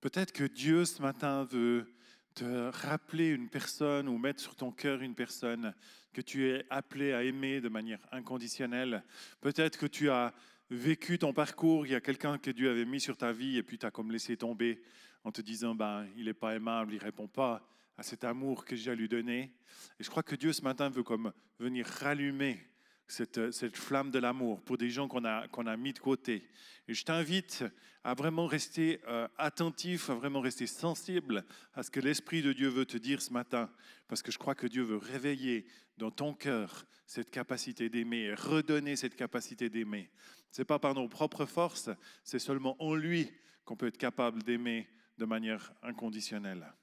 Peut-être 0.01 0.33
que 0.33 0.43
Dieu 0.43 0.86
ce 0.86 1.01
matin 1.01 1.45
veut 1.45 1.95
te 2.36 2.69
rappeler 2.86 3.29
une 3.29 3.50
personne 3.50 4.10
ou 4.10 4.17
mettre 4.17 4.41
sur 4.41 4.55
ton 4.55 4.72
cœur 4.72 5.01
une 5.01 5.15
personne 5.15 5.74
que 6.12 6.22
tu 6.22 6.50
es 6.50 6.65
appelé 6.69 7.13
à 7.13 7.24
aimer 7.24 7.62
de 7.62 7.69
manière 7.69 8.00
inconditionnelle. 8.12 9.03
Peut-être 9.39 9.77
que 9.77 9.86
tu 9.86 10.10
as 10.10 10.33
vécu 10.69 11.19
ton 11.19 11.33
parcours, 11.33 11.86
il 11.86 11.91
y 11.91 11.95
a 11.95 12.01
quelqu'un 12.01 12.38
que 12.38 12.51
Dieu 12.51 12.69
avait 12.69 12.86
mis 12.86 13.00
sur 13.00 13.17
ta 13.17 13.31
vie 13.31 13.57
et 13.57 13.63
puis 13.63 13.77
tu 13.77 13.86
as 13.86 13.91
comme 13.91 14.12
laissé 14.12 14.36
tomber 14.38 14.81
en 15.24 15.32
te 15.32 15.42
disant, 15.42 15.75
ben, 15.75 16.08
il 16.15 16.25
n'est 16.25 16.34
pas 16.34 16.56
aimable, 16.56 16.94
il 16.94 17.00
ne 17.00 17.03
répond 17.03 17.27
pas 17.27 17.68
à 17.98 18.03
cet 18.03 18.24
amour 18.24 18.65
que 18.65 18.75
j'ai 18.75 18.92
à 18.92 18.96
lui 18.96 19.08
donner. 19.08 19.53
Et 20.00 20.03
je 20.03 20.10
crois 20.10 20.24
que 20.24 20.36
Dieu 20.36 20.53
ce 20.53 20.62
matin 20.62 20.89
veut 20.89 21.03
comme 21.03 21.32
venir 21.60 21.86
rallumer 21.86 22.60
cette, 23.08 23.51
cette 23.51 23.77
flamme 23.77 24.12
de 24.12 24.20
l'amour 24.20 24.62
pour 24.62 24.77
des 24.77 24.89
gens 24.89 25.08
qu'on 25.08 25.25
a, 25.25 25.46
a 25.48 25.77
mis 25.77 25.94
de 25.94 26.00
côté. 26.00 26.48
Et 26.88 26.94
je 26.94 27.03
t'invite 27.03 27.63
à 28.03 28.13
vraiment 28.13 28.48
rester 28.48 29.00
euh, 29.08 29.27
attentif, 29.38 30.10
à 30.10 30.15
vraiment 30.15 30.42
rester 30.42 30.68
sensible 30.68 31.46
à 31.74 31.84
ce 31.84 31.92
que 31.92 32.00
l'Esprit 32.00 32.42
de 32.42 32.51
Dieu 32.51 32.68
veut 32.68 32.86
te 32.86 32.98
dire 32.98 33.22
ce 33.22 33.32
matin, 33.32 33.70
parce 34.08 34.22
que 34.22 34.32
je 34.32 34.38
crois 34.38 34.56
que 34.56 34.68
Dieu 34.68 34.84
veut 34.84 34.98
réveiller 34.98 35.65
dans 35.98 36.12
ton 36.12 36.34
cœur 36.34 36.86
cette 37.06 37.30
capacité 37.30 37.89
d'aimer, 37.89 38.34
redonner 38.34 38.96
cette 38.96 39.15
capacité 39.15 39.70
d'aimer. 39.70 40.10
Ce 40.51 40.62
n'est 40.62 40.65
pas 40.65 40.80
par 40.80 40.96
nos 40.96 41.08
propres 41.08 41.46
forces, 41.46 41.89
c'est 42.24 42.39
seulement 42.39 42.75
en 42.80 42.96
lui 42.96 43.32
qu'on 43.63 43.75
peut 43.75 43.88
être 43.88 43.98
capable 43.98 44.44
d'aimer 44.44 44.88
de 45.17 45.25
manière 45.25 45.74
inconditionnelle. 45.82 46.74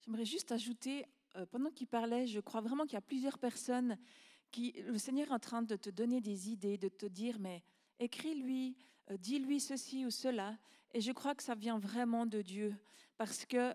J'aimerais 0.00 0.24
juste 0.24 0.52
ajouter, 0.52 1.04
euh, 1.36 1.46
pendant 1.46 1.70
qu'il 1.70 1.86
parlait, 1.86 2.26
je 2.26 2.40
crois 2.40 2.60
vraiment 2.60 2.84
qu'il 2.84 2.94
y 2.94 2.96
a 2.96 3.02
plusieurs 3.02 3.38
personnes 3.38 3.96
qui, 4.50 4.72
le 4.86 4.98
Seigneur 4.98 5.28
est 5.28 5.34
en 5.34 5.38
train 5.38 5.62
de 5.62 5.76
te 5.76 5.90
donner 5.90 6.20
des 6.20 6.50
idées, 6.50 6.78
de 6.78 6.88
te 6.88 7.06
dire, 7.06 7.38
mais 7.38 7.62
écris-lui, 7.98 8.76
euh, 9.10 9.16
dis-lui 9.16 9.60
ceci 9.60 10.06
ou 10.06 10.10
cela. 10.10 10.56
Et 10.94 11.00
je 11.00 11.12
crois 11.12 11.34
que 11.34 11.42
ça 11.42 11.54
vient 11.54 11.78
vraiment 11.78 12.26
de 12.26 12.40
Dieu. 12.40 12.74
Parce 13.16 13.44
que 13.44 13.74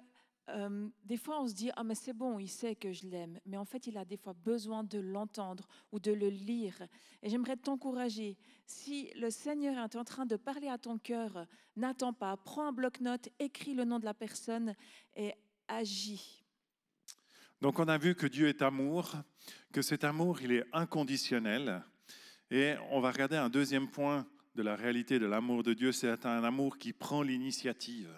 euh, 0.49 0.89
des 1.05 1.17
fois, 1.17 1.41
on 1.41 1.47
se 1.47 1.53
dit, 1.53 1.71
ah 1.75 1.83
mais 1.83 1.95
c'est 1.95 2.13
bon, 2.13 2.37
il 2.37 2.49
sait 2.49 2.75
que 2.75 2.91
je 2.91 3.07
l'aime. 3.07 3.39
Mais 3.45 3.57
en 3.57 3.65
fait, 3.65 3.87
il 3.87 3.97
a 3.97 4.03
des 4.03 4.17
fois 4.17 4.33
besoin 4.33 4.83
de 4.83 4.99
l'entendre 4.99 5.67
ou 5.91 5.99
de 5.99 6.11
le 6.11 6.27
lire. 6.29 6.75
Et 7.21 7.29
j'aimerais 7.29 7.55
t'encourager. 7.55 8.37
Si 8.65 9.09
le 9.15 9.29
Seigneur 9.29 9.77
est 9.77 9.95
en 9.95 10.03
train 10.03 10.25
de 10.25 10.35
parler 10.35 10.67
à 10.67 10.77
ton 10.77 10.97
cœur, 10.97 11.47
n'attends 11.75 12.13
pas, 12.13 12.35
prends 12.37 12.67
un 12.67 12.71
bloc-notes, 12.73 13.29
écris 13.39 13.73
le 13.73 13.85
nom 13.85 13.99
de 13.99 14.05
la 14.05 14.13
personne 14.13 14.75
et 15.15 15.33
agis. 15.67 16.43
Donc 17.61 17.79
on 17.79 17.87
a 17.87 17.97
vu 17.97 18.13
que 18.13 18.27
Dieu 18.27 18.49
est 18.49 18.61
amour, 18.61 19.13
que 19.71 19.81
cet 19.81 20.03
amour, 20.03 20.41
il 20.41 20.51
est 20.51 20.65
inconditionnel. 20.73 21.81
Et 22.51 22.75
on 22.91 22.99
va 22.99 23.11
regarder 23.11 23.37
un 23.37 23.49
deuxième 23.49 23.89
point 23.89 24.27
de 24.55 24.61
la 24.61 24.75
réalité 24.75 25.17
de 25.17 25.25
l'amour 25.25 25.63
de 25.63 25.73
Dieu, 25.73 25.91
c'est 25.91 26.25
un 26.25 26.43
amour 26.43 26.77
qui 26.77 26.93
prend 26.93 27.23
l'initiative. 27.23 28.09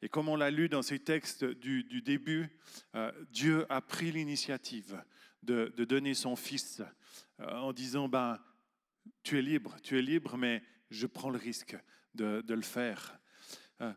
Et 0.00 0.08
comme 0.08 0.28
on 0.28 0.36
l'a 0.36 0.50
lu 0.50 0.68
dans 0.68 0.82
ces 0.82 1.00
textes 1.00 1.44
du, 1.44 2.02
début, 2.02 2.48
euh, 2.94 3.10
Dieu 3.30 3.66
a 3.68 3.80
pris 3.80 4.12
l'initiative 4.12 5.02
de, 5.42 5.72
donner 5.84 6.14
son 6.14 6.36
Fils 6.36 6.82
euh, 7.40 7.50
en 7.58 7.72
disant, 7.72 8.08
ben, 8.08 8.38
tu 9.22 9.38
es 9.38 9.42
libre, 9.42 9.76
tu 9.82 9.98
es 9.98 10.02
libre, 10.02 10.36
mais 10.36 10.62
je 10.90 11.06
prends 11.06 11.30
le 11.30 11.38
risque 11.38 11.76
de, 12.14 12.42
le 12.48 12.62
faire. 12.62 13.18
Euh, 13.80 13.92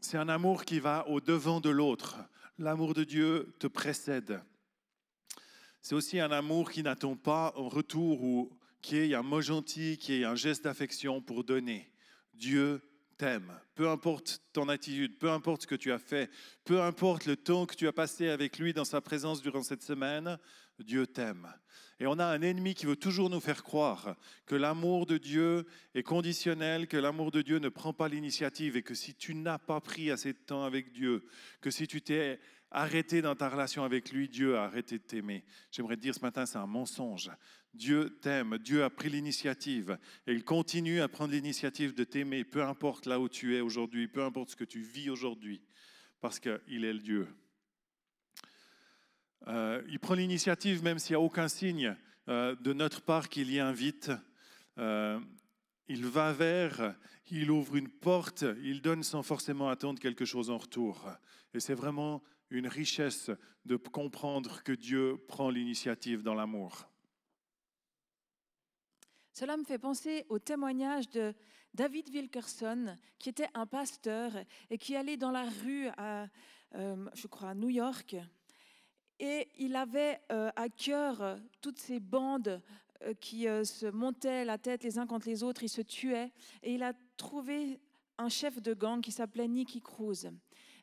c'est 0.00 0.18
un 0.18 0.28
amour 0.28 0.64
qui 0.64 0.80
va 0.80 1.06
au 1.08 1.20
devant 1.20 1.60
de 1.60 1.70
l'autre. 1.70 2.18
L'amour 2.58 2.94
de 2.94 3.04
Dieu 3.04 3.54
te 3.58 3.66
précède. 3.66 4.40
C'est 5.80 5.94
aussi 5.94 6.18
un 6.18 6.30
amour 6.32 6.70
qui 6.70 6.82
n'attend 6.82 7.16
pas 7.16 7.52
en 7.56 7.68
retour 7.68 8.22
ou 8.22 8.58
qui 8.80 8.96
est 8.96 9.14
un 9.14 9.22
mot 9.22 9.40
gentil, 9.40 9.96
qui 9.96 10.14
est 10.14 10.24
un 10.24 10.34
geste 10.34 10.64
d'affection 10.64 11.20
pour 11.20 11.44
donner. 11.44 11.90
Dieu 12.34 12.82
t'aime. 13.16 13.52
Peu 13.74 13.88
importe 13.88 14.42
ton 14.52 14.68
attitude, 14.68 15.18
peu 15.18 15.30
importe 15.30 15.62
ce 15.62 15.66
que 15.66 15.74
tu 15.74 15.92
as 15.92 15.98
fait, 15.98 16.30
peu 16.64 16.82
importe 16.82 17.26
le 17.26 17.36
temps 17.36 17.66
que 17.66 17.74
tu 17.74 17.88
as 17.88 17.92
passé 17.92 18.28
avec 18.28 18.58
lui 18.58 18.72
dans 18.72 18.84
sa 18.84 19.00
présence 19.00 19.42
durant 19.42 19.62
cette 19.62 19.82
semaine, 19.82 20.38
Dieu 20.78 21.06
t'aime. 21.06 21.52
Et 22.00 22.06
on 22.06 22.18
a 22.18 22.24
un 22.26 22.42
ennemi 22.42 22.74
qui 22.74 22.86
veut 22.86 22.96
toujours 22.96 23.30
nous 23.30 23.40
faire 23.40 23.62
croire 23.62 24.16
que 24.46 24.56
l'amour 24.56 25.06
de 25.06 25.16
Dieu 25.16 25.64
est 25.94 26.02
conditionnel, 26.02 26.88
que 26.88 26.96
l'amour 26.96 27.30
de 27.30 27.42
Dieu 27.42 27.58
ne 27.58 27.68
prend 27.68 27.92
pas 27.92 28.08
l'initiative 28.08 28.76
et 28.76 28.82
que 28.82 28.94
si 28.94 29.14
tu 29.14 29.34
n'as 29.34 29.58
pas 29.58 29.80
pris 29.80 30.10
assez 30.10 30.32
de 30.32 30.38
temps 30.38 30.64
avec 30.64 30.92
Dieu, 30.92 31.24
que 31.60 31.70
si 31.70 31.86
tu 31.86 32.02
t'es 32.02 32.40
arrêté 32.74 33.22
dans 33.22 33.34
ta 33.34 33.48
relation 33.48 33.84
avec 33.84 34.12
lui, 34.12 34.28
Dieu 34.28 34.56
a 34.56 34.64
arrêté 34.64 34.98
de 34.98 35.02
t'aimer. 35.02 35.44
J'aimerais 35.70 35.96
te 35.96 36.02
dire 36.02 36.14
ce 36.14 36.20
matin, 36.20 36.44
c'est 36.44 36.58
un 36.58 36.66
mensonge. 36.66 37.30
Dieu 37.72 38.18
t'aime, 38.20 38.58
Dieu 38.58 38.84
a 38.84 38.90
pris 38.90 39.08
l'initiative 39.08 39.98
et 40.26 40.32
il 40.32 40.44
continue 40.44 41.00
à 41.00 41.08
prendre 41.08 41.32
l'initiative 41.32 41.94
de 41.94 42.04
t'aimer, 42.04 42.44
peu 42.44 42.62
importe 42.62 43.06
là 43.06 43.18
où 43.18 43.28
tu 43.28 43.56
es 43.56 43.60
aujourd'hui, 43.60 44.06
peu 44.06 44.22
importe 44.22 44.50
ce 44.50 44.56
que 44.56 44.64
tu 44.64 44.80
vis 44.80 45.10
aujourd'hui, 45.10 45.62
parce 46.20 46.38
qu'il 46.38 46.84
est 46.84 46.92
le 46.92 47.00
Dieu. 47.00 47.28
Euh, 49.46 49.82
il 49.88 49.98
prend 49.98 50.14
l'initiative 50.14 50.82
même 50.82 50.98
s'il 50.98 51.12
n'y 51.12 51.22
a 51.22 51.24
aucun 51.24 51.48
signe 51.48 51.96
euh, 52.28 52.54
de 52.60 52.72
notre 52.72 53.02
part 53.02 53.28
qu'il 53.28 53.50
y 53.50 53.60
invite. 53.60 54.10
Euh, 54.78 55.20
il 55.88 56.06
va 56.06 56.32
vers, 56.32 56.94
il 57.30 57.50
ouvre 57.50 57.76
une 57.76 57.90
porte, 57.90 58.44
il 58.62 58.80
donne 58.80 59.02
sans 59.02 59.22
forcément 59.22 59.68
attendre 59.68 60.00
quelque 60.00 60.24
chose 60.24 60.48
en 60.48 60.58
retour. 60.58 61.10
Et 61.52 61.60
c'est 61.60 61.74
vraiment 61.74 62.22
une 62.50 62.66
richesse 62.66 63.30
de 63.64 63.76
comprendre 63.76 64.62
que 64.62 64.72
Dieu 64.72 65.16
prend 65.28 65.50
l'initiative 65.50 66.22
dans 66.22 66.34
l'amour. 66.34 66.88
Cela 69.32 69.56
me 69.56 69.64
fait 69.64 69.78
penser 69.78 70.24
au 70.28 70.38
témoignage 70.38 71.08
de 71.10 71.34
David 71.72 72.08
Wilkerson, 72.10 72.96
qui 73.18 73.28
était 73.28 73.48
un 73.54 73.66
pasteur 73.66 74.32
et 74.70 74.78
qui 74.78 74.94
allait 74.94 75.16
dans 75.16 75.32
la 75.32 75.48
rue 75.64 75.88
à, 75.96 76.28
je 76.72 77.26
crois, 77.26 77.50
à 77.50 77.54
New 77.54 77.70
York, 77.70 78.16
et 79.20 79.48
il 79.58 79.76
avait 79.76 80.20
euh, 80.32 80.50
à 80.56 80.68
cœur 80.68 81.22
euh, 81.22 81.36
toutes 81.60 81.78
ces 81.78 82.00
bandes 82.00 82.60
euh, 83.02 83.14
qui 83.14 83.44
se 83.44 83.86
montaient 83.86 84.44
la 84.44 84.58
tête 84.58 84.82
les 84.82 84.98
uns 84.98 85.06
contre 85.06 85.28
les 85.28 85.42
autres, 85.42 85.62
ils 85.62 85.68
se 85.68 85.82
tuaient. 85.82 86.32
Et 86.62 86.74
il 86.74 86.82
a 86.82 86.92
trouvé 87.16 87.80
un 88.18 88.28
chef 88.28 88.60
de 88.60 88.74
gang 88.74 89.00
qui 89.00 89.12
s'appelait 89.12 89.48
Nicky 89.48 89.80
Cruz. 89.80 90.30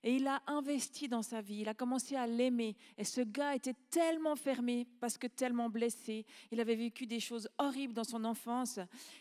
Et 0.04 0.16
il 0.16 0.28
a 0.28 0.42
investi 0.48 1.08
dans 1.08 1.22
sa 1.22 1.42
vie, 1.42 1.62
il 1.62 1.70
a 1.70 1.74
commencé 1.74 2.16
à 2.16 2.26
l'aimer. 2.26 2.76
Et 2.98 3.04
ce 3.04 3.22
gars 3.22 3.56
était 3.56 3.76
tellement 3.90 4.36
fermé 4.36 4.88
parce 5.00 5.18
que 5.18 5.28
tellement 5.28 5.70
blessé. 5.70 6.26
Il 6.52 6.60
avait 6.60 6.76
vécu 6.76 7.06
des 7.06 7.20
choses 7.20 7.50
horribles 7.58 7.94
dans 7.94 8.04
son 8.04 8.24
enfance. 8.26 8.80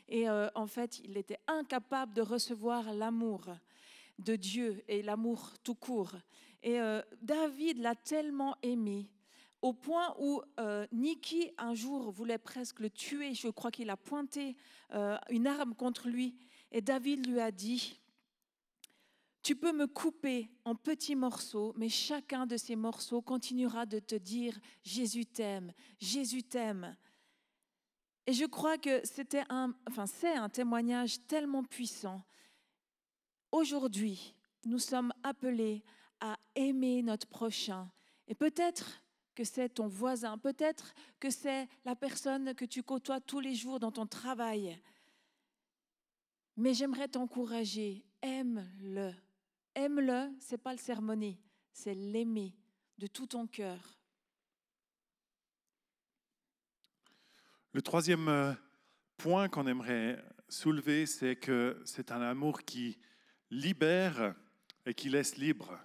Et 0.08 0.28
en 0.30 0.66
fait, 0.66 1.00
il 1.00 1.16
était 1.18 1.38
incapable 1.46 2.14
de 2.14 2.22
recevoir 2.22 2.94
l'amour 2.94 3.46
de 4.20 4.36
Dieu 4.36 4.82
et 4.88 5.02
l'amour 5.02 5.52
tout 5.64 5.74
court. 5.74 6.14
Et 6.62 6.80
euh, 6.80 7.02
David 7.22 7.78
l'a 7.78 7.94
tellement 7.94 8.56
aimé 8.62 9.08
au 9.62 9.72
point 9.72 10.14
où 10.18 10.42
euh, 10.58 10.86
Niki 10.92 11.50
un 11.58 11.74
jour 11.74 12.10
voulait 12.10 12.38
presque 12.38 12.80
le 12.80 12.90
tuer. 12.90 13.34
Je 13.34 13.48
crois 13.48 13.70
qu'il 13.70 13.90
a 13.90 13.96
pointé 13.96 14.56
euh, 14.92 15.16
une 15.30 15.46
arme 15.46 15.74
contre 15.74 16.08
lui. 16.08 16.36
Et 16.72 16.80
David 16.80 17.26
lui 17.26 17.40
a 17.40 17.50
dit, 17.50 17.98
tu 19.42 19.56
peux 19.56 19.72
me 19.72 19.86
couper 19.86 20.50
en 20.64 20.74
petits 20.74 21.16
morceaux, 21.16 21.72
mais 21.76 21.88
chacun 21.88 22.46
de 22.46 22.56
ces 22.56 22.76
morceaux 22.76 23.22
continuera 23.22 23.86
de 23.86 23.98
te 23.98 24.14
dire, 24.14 24.58
Jésus 24.82 25.24
t'aime, 25.24 25.72
Jésus 25.98 26.42
t'aime. 26.42 26.96
Et 28.26 28.32
je 28.32 28.44
crois 28.44 28.76
que 28.76 29.04
c'était 29.04 29.44
un, 29.48 29.74
enfin, 29.88 30.06
c'est 30.06 30.34
un 30.34 30.48
témoignage 30.48 31.26
tellement 31.26 31.64
puissant. 31.64 32.22
Aujourd'hui, 33.50 34.34
nous 34.66 34.78
sommes 34.78 35.12
appelés 35.22 35.82
à 36.20 36.38
aimer 36.54 37.02
notre 37.02 37.26
prochain. 37.26 37.90
Et 38.28 38.34
peut-être 38.34 39.02
que 39.34 39.42
c'est 39.42 39.70
ton 39.70 39.88
voisin, 39.88 40.36
peut-être 40.36 40.94
que 41.18 41.30
c'est 41.30 41.66
la 41.84 41.96
personne 41.96 42.54
que 42.54 42.66
tu 42.66 42.82
côtoies 42.82 43.20
tous 43.20 43.40
les 43.40 43.54
jours 43.54 43.80
dans 43.80 43.90
ton 43.90 44.06
travail. 44.06 44.78
Mais 46.56 46.74
j'aimerais 46.74 47.08
t'encourager, 47.08 48.04
aime-le. 48.20 49.14
Aime-le, 49.74 50.30
c'est 50.40 50.58
pas 50.58 50.72
le 50.72 50.78
sermonner, 50.78 51.40
c'est 51.72 51.94
l'aimer 51.94 52.54
de 52.98 53.06
tout 53.06 53.26
ton 53.26 53.46
cœur. 53.46 53.98
Le 57.72 57.82
troisième 57.82 58.28
euh, 58.28 58.52
point 59.16 59.48
qu'on 59.48 59.66
aimerait 59.66 60.22
soulever, 60.48 61.06
c'est 61.06 61.36
que 61.36 61.80
c'est 61.84 62.10
un 62.10 62.20
amour 62.20 62.62
qui 62.62 62.98
libère 63.50 64.34
et 64.86 64.94
qui 64.94 65.08
laisse 65.08 65.36
libre. 65.36 65.78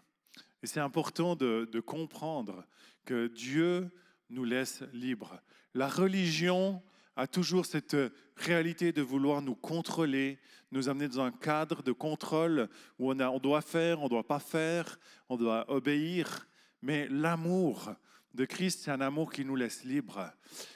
Et 0.63 0.67
c'est 0.67 0.79
important 0.79 1.35
de, 1.35 1.79
comprendre 1.79 2.65
que 3.05 3.27
Dieu 3.27 3.91
nous 4.29 4.45
laisse 4.45 4.81
libres. 4.93 5.39
La 5.75 5.87
religion 5.87 6.81
a 7.15 7.27
toujours 7.27 7.65
cette 7.65 7.95
réalité 8.35 8.91
de 8.91 9.01
vouloir 9.01 9.41
nous 9.41 9.55
contrôler, 9.55 10.39
nous 10.71 10.89
amener 10.89 11.07
dans 11.07 11.21
un 11.21 11.31
cadre 11.31 11.81
de 11.81 11.91
contrôle 11.91 12.69
où 12.99 13.11
on, 13.11 13.19
a, 13.19 13.29
on 13.29 13.39
doit 13.39 13.61
faire, 13.61 14.01
on 14.01 14.05
ne 14.05 14.09
doit 14.09 14.27
pas 14.27 14.39
faire, 14.39 14.99
on 15.29 15.37
doit 15.37 15.69
obéir. 15.71 16.47
Mais 16.81 17.07
l'amour 17.09 17.95
de 18.33 18.45
Christ, 18.45 18.81
c'est 18.83 18.91
un 18.91 19.01
amour 19.01 19.31
qui 19.31 19.45
nous 19.45 19.55
laisse 19.55 19.85
libres. 19.85 20.31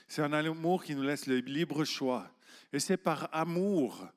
C'est 0.08 0.22
un 0.22 0.32
amour 0.32 0.84
qui 0.84 0.96
nous 0.96 1.04
laisse 1.04 1.28
le 1.28 1.40
libre 1.40 1.84
choix. 1.84 2.32
Et 2.72 2.80
c'est 2.80 2.98
par 2.98 3.30
amour, 3.34 4.08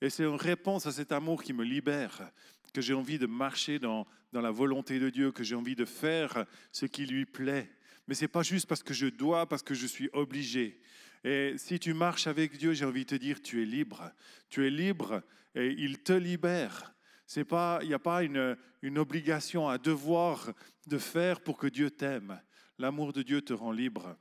et 0.00 0.10
c'est 0.10 0.24
une 0.24 0.34
réponse 0.34 0.86
à 0.86 0.92
cet 0.92 1.12
amour 1.12 1.42
qui 1.42 1.52
me 1.52 1.64
libère, 1.64 2.30
que 2.74 2.80
j'ai 2.80 2.94
envie 2.94 3.18
de 3.18 3.26
marcher 3.26 3.78
dans, 3.78 4.06
dans 4.32 4.40
la 4.40 4.50
volonté 4.50 4.98
de 4.98 5.10
Dieu, 5.10 5.32
que 5.32 5.44
j'ai 5.44 5.54
envie 5.54 5.76
de 5.76 5.84
faire 5.84 6.44
ce 6.72 6.86
qui 6.86 7.06
lui 7.06 7.24
plaît. 7.24 7.70
Mais 8.06 8.14
ce 8.14 8.22
n'est 8.22 8.28
pas 8.28 8.42
juste 8.42 8.66
parce 8.66 8.82
que 8.82 8.94
je 8.94 9.06
dois, 9.06 9.48
parce 9.48 9.62
que 9.62 9.74
je 9.74 9.86
suis 9.86 10.10
obligé. 10.12 10.80
Et 11.22 11.54
si 11.58 11.78
tu 11.78 11.92
marches 11.92 12.26
avec 12.26 12.56
Dieu, 12.56 12.72
j'ai 12.72 12.84
envie 12.84 13.04
de 13.04 13.10
te 13.10 13.14
dire, 13.14 13.42
tu 13.42 13.62
es 13.62 13.66
libre. 13.66 14.10
Tu 14.48 14.66
es 14.66 14.70
libre 14.70 15.22
et 15.54 15.68
il 15.68 16.02
te 16.02 16.12
libère. 16.12 16.94
Il 17.36 17.88
n'y 17.88 17.94
a 17.94 17.98
pas 17.98 18.22
une, 18.22 18.56
obligation, 18.96 19.68
un 19.68 19.78
devoir 19.78 20.52
de 20.86 20.98
faire 20.98 21.40
pour 21.40 21.58
que 21.58 21.66
Dieu 21.66 21.90
t'aime. 21.90 22.40
L'amour 22.78 23.12
de 23.12 23.22
Dieu 23.22 23.42
te 23.42 23.52
rend 23.52 23.70
libre. 23.70 24.16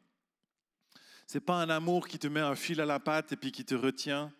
Ce 1.26 1.38
n'est 1.38 1.44
pas 1.44 1.62
un 1.62 1.70
amour 1.70 2.08
qui 2.08 2.20
te 2.20 2.28
met 2.28 2.40
un 2.42 2.56
fil 2.56 2.82
à 2.82 2.86
la 2.86 3.00
patte 3.00 3.32
et 3.32 3.36
puis 3.38 3.52
qui 3.52 3.64
te 3.64 3.76
retient. 3.76 4.32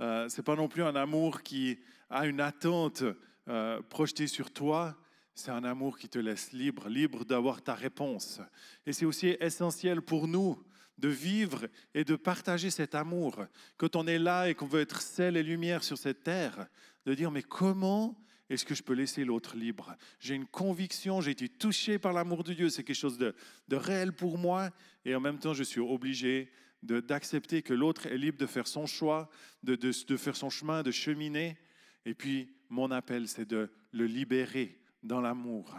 Euh, 0.00 0.28
Ce 0.28 0.38
n'est 0.38 0.42
pas 0.42 0.56
non 0.56 0.68
plus 0.68 0.82
un 0.82 0.96
amour 0.96 1.42
qui 1.42 1.78
a 2.08 2.26
une 2.26 2.40
attente 2.40 3.04
euh, 3.48 3.80
projetée 3.82 4.26
sur 4.26 4.52
toi. 4.52 4.96
C'est 5.34 5.50
un 5.50 5.64
amour 5.64 5.96
qui 5.96 6.08
te 6.08 6.18
laisse 6.18 6.52
libre, 6.52 6.88
libre 6.88 7.24
d'avoir 7.24 7.62
ta 7.62 7.74
réponse. 7.74 8.40
Et 8.84 8.92
c'est 8.92 9.06
aussi 9.06 9.36
essentiel 9.40 10.02
pour 10.02 10.26
nous 10.26 10.62
de 11.00 11.08
vivre 11.08 11.66
et 11.94 12.04
de 12.04 12.16
partager 12.16 12.70
cet 12.70 12.94
amour. 12.94 13.46
Quand 13.76 13.96
on 13.96 14.06
est 14.06 14.18
là 14.18 14.48
et 14.48 14.54
qu'on 14.54 14.66
veut 14.66 14.80
être 14.80 15.02
sel 15.02 15.36
et 15.36 15.42
lumière 15.42 15.82
sur 15.82 15.98
cette 15.98 16.22
terre, 16.22 16.68
de 17.06 17.14
dire 17.14 17.30
mais 17.30 17.42
comment 17.42 18.22
est-ce 18.48 18.64
que 18.64 18.74
je 18.74 18.82
peux 18.82 18.94
laisser 18.94 19.24
l'autre 19.24 19.56
libre? 19.56 19.96
J'ai 20.18 20.34
une 20.34 20.46
conviction, 20.46 21.20
j'ai 21.20 21.30
été 21.30 21.48
touché 21.48 21.98
par 21.98 22.12
l'amour 22.12 22.44
de 22.44 22.52
Dieu, 22.52 22.68
c'est 22.68 22.84
quelque 22.84 22.96
chose 22.96 23.18
de, 23.18 23.34
réel 23.70 24.12
pour 24.12 24.38
moi, 24.38 24.70
et 25.04 25.14
en 25.14 25.20
même 25.20 25.38
temps 25.38 25.54
je 25.54 25.62
suis 25.62 25.80
obligé 25.80 26.50
d'accepter 26.82 27.62
que 27.62 27.74
l'autre 27.74 28.06
est 28.06 28.18
libre 28.18 28.38
de 28.38 28.46
faire 28.46 28.66
son 28.66 28.86
choix, 28.86 29.30
de, 29.62 29.76
de 29.76 30.16
faire 30.16 30.36
son 30.36 30.50
chemin, 30.50 30.82
de 30.82 30.90
cheminer. 30.90 31.58
Et 32.04 32.14
puis 32.14 32.52
mon 32.68 32.90
appel, 32.90 33.28
c'est 33.28 33.48
de 33.48 33.70
le 33.92 34.06
libérer 34.06 34.80
dans 35.02 35.20
l'amour. 35.20 35.76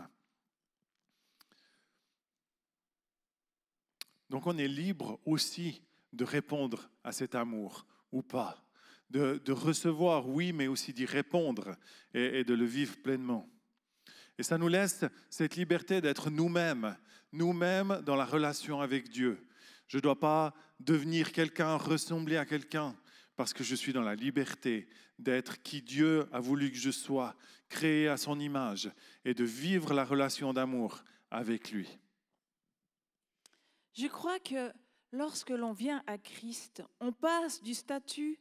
Donc 4.32 4.48
on 4.48 4.58
est 4.58 4.68
libre 4.70 5.20
aussi 5.26 5.82
de 6.14 6.24
répondre 6.24 6.90
à 7.04 7.12
cet 7.12 7.36
amour 7.36 7.86
ou 8.14 8.22
pas, 8.22 8.66
de, 9.10 9.52
recevoir, 9.52 10.30
oui, 10.30 10.54
mais 10.54 10.68
aussi 10.68 10.94
d'y 10.94 11.06
répondre 11.06 11.76
et, 12.14 12.40
et 12.40 12.44
de 12.46 12.54
le 12.54 12.64
vivre 12.64 12.96
pleinement. 13.04 13.50
Et 14.38 14.44
ça 14.44 14.58
nous 14.58 14.70
laisse 14.70 15.04
cette 15.30 15.58
liberté 15.58 16.00
d'être 16.00 16.30
nous-mêmes, 16.30 16.96
nous-mêmes 17.34 18.02
dans 18.06 18.16
la 18.16 18.24
relation 18.24 18.80
avec 18.80 19.10
Dieu. 19.10 19.46
Je 19.88 19.98
ne 19.98 20.02
dois 20.02 20.18
pas 20.18 20.54
devenir 20.80 21.34
quelqu'un, 21.34 21.76
ressembler 21.76 22.38
à 22.38 22.46
quelqu'un, 22.46 22.96
parce 23.36 23.52
que 23.52 23.66
je 23.66 23.76
suis 23.76 23.92
dans 23.92 24.02
la 24.02 24.16
liberté 24.16 24.88
d'être 25.20 25.62
qui 25.62 25.82
Dieu 25.82 26.26
a 26.32 26.40
voulu 26.40 26.72
que 26.72 26.78
je 26.78 26.92
sois, 26.92 27.36
créé 27.68 28.08
à 28.08 28.16
son 28.16 28.40
image, 28.40 28.90
et 29.26 29.34
de 29.34 29.44
vivre 29.44 29.94
la 29.94 30.06
relation 30.06 30.54
d'amour 30.54 31.04
avec 31.30 31.72
lui. 31.72 32.00
Je 33.94 34.08
crois 34.08 34.40
que 34.40 34.72
lorsque 35.12 35.50
l'on 35.50 35.74
vient 35.74 36.04
à 36.08 36.18
Christ, 36.18 36.84
on 37.00 37.12
passe 37.12 37.62
du 37.62 37.74
statut 37.74 38.40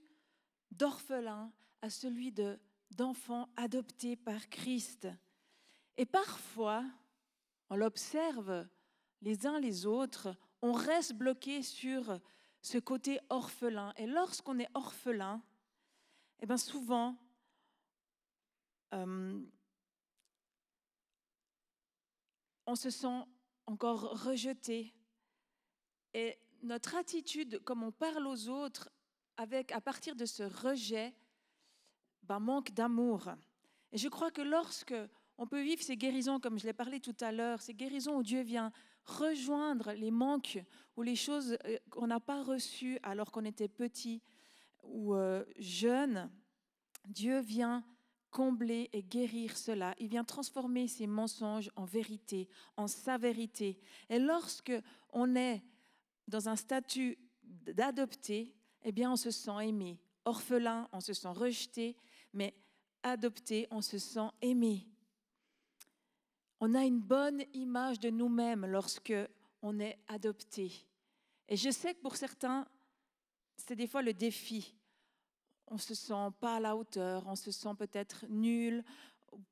d'orphelin 0.71 1.53
à 1.83 1.91
celui 1.91 2.33
de, 2.33 2.59
d'enfant 2.93 3.49
adopté 3.57 4.17
par 4.17 4.49
Christ. 4.49 5.09
Et 5.97 6.07
parfois, 6.07 6.85
on 7.69 7.77
l'observe 7.77 8.67
les 9.23 9.47
uns 9.47 9.61
les 9.61 9.87
autres, 9.87 10.35
on 10.63 10.73
reste 10.73 11.15
bloqué 11.15 11.63
sur 11.63 12.21
ce 12.63 12.79
côté 12.79 13.21
orphelin. 13.29 13.93
Et 13.97 14.07
lorsqu'on 14.07 14.59
est 14.59 14.71
orphelin, 14.75 15.43
eh 16.41 16.47
bien 16.47 16.57
souvent, 16.57 17.17
euh, 18.95 19.41
on 22.67 22.75
se 22.75 22.91
sent 22.91 23.25
encore 23.67 24.25
rejeté, 24.25 24.95
et 26.15 26.39
notre 26.63 26.97
attitude, 26.97 27.63
comme 27.65 27.83
on 27.83 27.93
parle 27.93 28.27
aux 28.27 28.49
autres, 28.49 28.91
avec, 29.37 29.73
à 29.73 29.81
partir 29.81 30.17
de 30.17 30.27
ce 30.27 30.43
rejet, 30.43 31.15
ben, 32.23 32.39
manque 32.39 32.73
d'amour. 32.73 33.31
Et 33.93 33.99
je 33.99 34.09
crois 34.09 34.31
que 34.31 34.43
lorsque 34.43 34.95
on 35.39 35.47
peut 35.47 35.63
vivre 35.63 35.83
ces 35.83 35.97
guérisons, 35.97 36.39
comme 36.39 36.59
je 36.59 36.67
l'ai 36.67 36.73
parlé 36.73 37.01
tout 37.01 37.17
à 37.21 37.33
l'heure, 37.33 37.63
ces 37.63 37.75
guérisons 37.75 38.17
où 38.17 38.23
Dieu 38.23 38.43
vient 38.43 38.73
rejoindre 39.05 39.93
les 39.93 40.11
manques 40.11 40.63
ou 40.97 41.03
les 41.03 41.17
choses 41.17 41.57
euh, 41.65 41.79
qu'on 41.91 42.07
n'a 42.07 42.21
pas 42.21 42.43
reçues 42.43 42.99
alors 43.03 43.33
qu'on 43.33 43.45
était 43.45 43.69
petit 43.69 44.23
ou 44.83 45.15
euh, 45.15 45.45
jeune, 45.57 46.31
Dieu 47.07 47.41
vient 47.41 47.83
combler 48.31 48.89
et 48.93 49.03
guérir 49.03 49.57
cela. 49.57 49.95
Il 49.99 50.09
vient 50.09 50.25
transformer 50.25 50.87
ces 50.87 51.07
mensonges 51.07 51.71
en 51.75 51.85
vérité, 51.85 52.49
en 52.77 52.87
sa 52.87 53.19
vérité. 53.19 53.79
Et 54.09 54.19
lorsque 54.19 54.73
on 55.13 55.35
est 55.35 55.63
dans 56.31 56.49
un 56.49 56.57
statut 56.57 57.19
d'adopté, 57.43 58.55
eh 58.83 58.93
bien, 58.93 59.13
on 59.13 59.17
se 59.17 59.31
sent 59.31 59.69
aimé. 59.69 59.99
Orphelin, 60.25 60.89
on 60.93 61.01
se 61.01 61.13
sent 61.13 61.29
rejeté, 61.29 61.97
mais 62.33 62.55
adopté, 63.03 63.67
on 63.71 63.83
se 63.83 63.99
sent 63.99 64.29
aimé. 64.41 64.87
On 66.61 66.75
a 66.75 66.85
une 66.85 67.01
bonne 67.01 67.43
image 67.55 68.01
de 68.01 68.11
nous-mêmes 68.11 68.67
lorsque 68.67 69.15
on 69.63 69.81
est 69.81 69.99
adopté. 70.09 70.73
Et 71.49 71.57
je 71.57 71.71
sais 71.71 71.95
que 71.95 72.01
pour 72.01 72.17
certains, 72.17 72.67
c'est 73.57 73.77
des 73.77 73.87
fois 73.87 74.03
le 74.03 74.15
défi. 74.15 74.75
On 75.67 75.79
se 75.79 75.95
sent 75.95 76.29
pas 76.41 76.57
à 76.57 76.61
la 76.61 76.77
hauteur, 76.77 77.27
on 77.27 77.37
se 77.37 77.51
sent 77.51 77.75
peut-être 77.79 78.27
nul, 78.29 78.85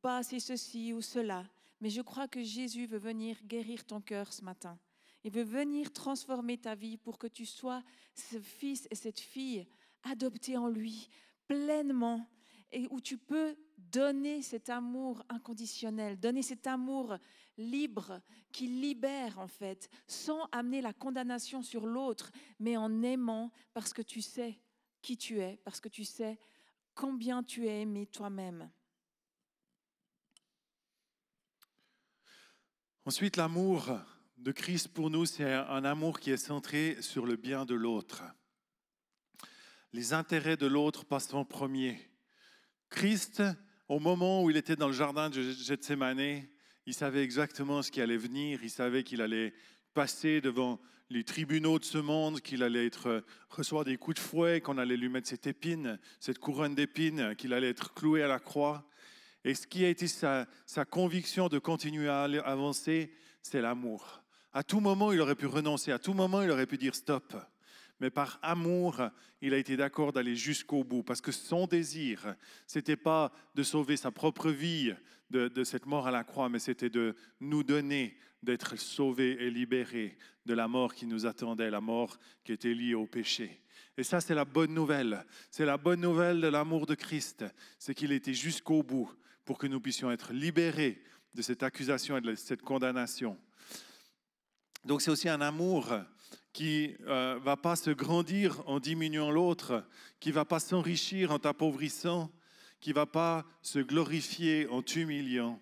pas 0.03 0.19
assez 0.19 0.41
ceci 0.41 0.93
ou 0.93 1.01
cela. 1.01 1.45
Mais 1.81 1.91
je 1.91 2.03
crois 2.03 2.29
que 2.29 2.43
Jésus 2.43 2.87
veut 2.87 2.99
venir 2.99 3.37
guérir 3.45 3.85
ton 3.85 4.01
cœur 4.01 4.33
ce 4.33 4.43
matin. 4.43 4.79
Il 5.24 5.33
veut 5.33 5.42
venir 5.42 5.92
transformer 5.92 6.59
ta 6.59 6.74
vie 6.74 6.96
pour 6.96 7.18
que 7.18 7.26
tu 7.26 7.44
sois 7.44 7.83
ce 8.14 8.38
fils 8.40 8.87
et 8.90 8.94
cette 8.94 9.20
fille 9.20 9.66
adoptés 10.04 10.57
en 10.57 10.68
lui 10.68 11.09
pleinement 11.46 12.28
et 12.70 12.87
où 12.90 13.00
tu 13.00 13.16
peux 13.16 13.57
donner 13.78 14.42
cet 14.42 14.68
amour 14.68 15.22
inconditionnel, 15.28 16.18
donner 16.18 16.42
cet 16.42 16.66
amour 16.66 17.16
libre 17.57 18.20
qui 18.52 18.66
libère 18.66 19.38
en 19.38 19.48
fait, 19.48 19.88
sans 20.07 20.44
amener 20.52 20.81
la 20.81 20.92
condamnation 20.92 21.62
sur 21.62 21.87
l'autre, 21.87 22.31
mais 22.59 22.76
en 22.76 23.02
aimant 23.02 23.50
parce 23.72 23.92
que 23.92 24.02
tu 24.02 24.20
sais 24.20 24.61
qui 25.00 25.16
tu 25.16 25.40
es, 25.40 25.59
parce 25.64 25.81
que 25.81 25.88
tu 25.88 26.04
sais 26.04 26.38
combien 26.94 27.42
tu 27.42 27.66
es 27.66 27.83
aimé 27.83 28.07
toi-même. 28.07 28.70
Ensuite, 33.04 33.37
l'amour 33.37 33.88
de 34.38 34.53
Christ 34.53 34.88
pour 34.88 35.11
nous, 35.11 35.27
c'est 35.27 35.53
un 35.53 35.85
amour 35.85 36.20
qui 36.20 36.31
est 36.31 36.37
centré 36.37 36.96
sur 37.01 37.27
le 37.27 37.37
bien 37.37 37.64
de 37.64 37.74
l'autre. 37.74 38.22
Les 39.92 40.12
intérêts 40.12 40.57
de 40.57 40.66
l'autre 40.66 41.05
passent 41.05 41.35
en 41.35 41.44
premier. 41.44 41.98
Christ, 42.88 43.42
au 43.88 43.98
moment 43.98 44.44
où 44.44 44.51
il 44.51 44.57
était 44.57 44.77
dans 44.77 44.87
le 44.87 44.92
jardin 44.92 45.29
de 45.29 45.42
Gethsemane, 45.42 46.44
il 46.87 46.94
savait 46.94 47.24
exactement 47.24 47.83
ce 47.83 47.90
qui 47.90 48.01
allait 48.01 48.16
venir, 48.16 48.61
il 48.62 48.70
savait 48.70 49.03
qu'il 49.03 49.22
allait 49.22 49.55
passer 49.92 50.40
devant 50.40 50.81
les 51.11 51.24
tribunaux 51.24 51.79
de 51.79 51.85
ce 51.85 51.98
monde, 51.98 52.40
qu'il 52.40 52.62
allait 52.62 52.87
être, 52.87 53.24
recevoir 53.48 53.85
des 53.85 53.96
coups 53.96 54.16
de 54.16 54.20
fouet, 54.20 54.61
qu'on 54.61 54.79
allait 54.79 54.96
lui 54.96 55.09
mettre 55.09 55.29
cette 55.29 55.46
épine, 55.46 55.98
cette 56.20 56.38
couronne 56.38 56.74
d'épines, 56.74 57.35
qu'il 57.35 57.53
allait 57.55 57.70
être 57.70 57.92
cloué 57.92 58.22
à 58.22 58.29
la 58.29 58.38
croix. 58.38 58.88
Et 59.42 59.55
ce 59.55 59.66
qui 59.66 59.85
a 59.85 59.88
été 59.88 60.07
sa, 60.07 60.46
sa 60.64 60.85
conviction 60.85 61.48
de 61.48 61.59
continuer 61.59 62.09
à 62.09 62.22
avancer, 62.22 63.12
c'est 63.42 63.61
l'amour. 63.61 64.17
À 64.52 64.62
tout 64.62 64.80
moment, 64.80 65.12
il 65.12 65.20
aurait 65.20 65.34
pu 65.34 65.46
renoncer, 65.46 65.92
à 65.92 65.98
tout 65.98 66.14
moment, 66.14 66.42
il 66.42 66.50
aurait 66.50 66.66
pu 66.66 66.78
dire 66.78 66.94
stop. 66.94 67.37
Mais 68.00 68.11
par 68.11 68.38
amour, 68.42 69.02
il 69.40 69.52
a 69.52 69.58
été 69.58 69.76
d'accord 69.76 70.12
d'aller 70.12 70.37
jusqu'au 70.37 70.84
bout, 70.84 71.02
parce 71.02 71.20
que 71.20 71.32
son 71.32 71.66
désir, 71.66 72.34
c'était 72.66 72.96
pas 72.96 73.32
de 73.54 73.62
sauver 73.62 73.96
sa 73.96 74.11
propre 74.11 74.50
vie 74.50 74.94
de, 75.30 75.48
de 75.48 75.64
cette 75.64 75.87
mort 75.87 76.06
à 76.06 76.11
la 76.11 76.24
croix, 76.24 76.48
mais 76.48 76.61
c'était 76.61 76.90
de 76.90 77.16
nous 77.40 77.64
donner 77.64 78.16
d'être 78.42 78.76
sauvés 78.76 79.37
et 79.40 79.50
libérés 79.50 80.16
de 80.46 80.54
la 80.54 80.68
mort 80.68 80.94
qui 80.94 81.06
nous 81.06 81.26
attendait, 81.26 81.70
la 81.70 81.80
mort 81.80 82.18
qui 82.44 82.52
était 82.52 82.72
liée 82.72 82.94
au 82.94 83.06
péché. 83.06 83.62
Et 83.96 84.04
ça, 84.04 84.20
c'est 84.20 84.34
la 84.34 84.44
bonne 84.44 84.72
nouvelle. 84.72 85.26
C'est 85.50 85.64
la 85.64 85.76
bonne 85.76 86.00
nouvelle 86.00 86.40
de 86.40 86.46
l'amour 86.46 86.87
de 86.87 86.94
Christ. 86.94 87.44
C'est 87.80 87.94
qu'il 87.94 88.12
était 88.12 88.32
jusqu'au 88.32 88.84
bout 88.84 89.11
pour 89.44 89.58
que 89.58 89.66
nous 89.66 89.80
puissions 89.80 90.11
être 90.11 90.32
libérés 90.32 91.02
de 91.34 91.42
cette 91.42 91.64
accusation 91.64 92.16
et 92.16 92.20
de 92.20 92.34
cette 92.37 92.62
condamnation. 92.62 93.37
Donc 94.85 95.03
c'est 95.03 95.11
aussi 95.11 95.29
un 95.29 95.41
amour 95.41 95.93
qui 96.53 96.97
ne 97.01 97.07
euh, 97.07 97.38
va 97.41 97.57
pas 97.57 97.77
se 97.77 97.91
grandir 97.91 98.62
en 98.67 98.81
diminuant 98.81 99.31
l'autre, 99.31 99.85
qui 100.21 100.33
va 100.33 100.45
pas 100.45 100.61
s'enrichir 100.61 101.31
en 101.31 101.38
t'appauvrissant, 101.38 102.33
qui 102.81 102.93
va 102.93 103.07
pas 103.07 103.45
se 103.62 103.79
glorifier 103.79 104.67
en 104.69 104.83
t'humiliant 104.83 105.61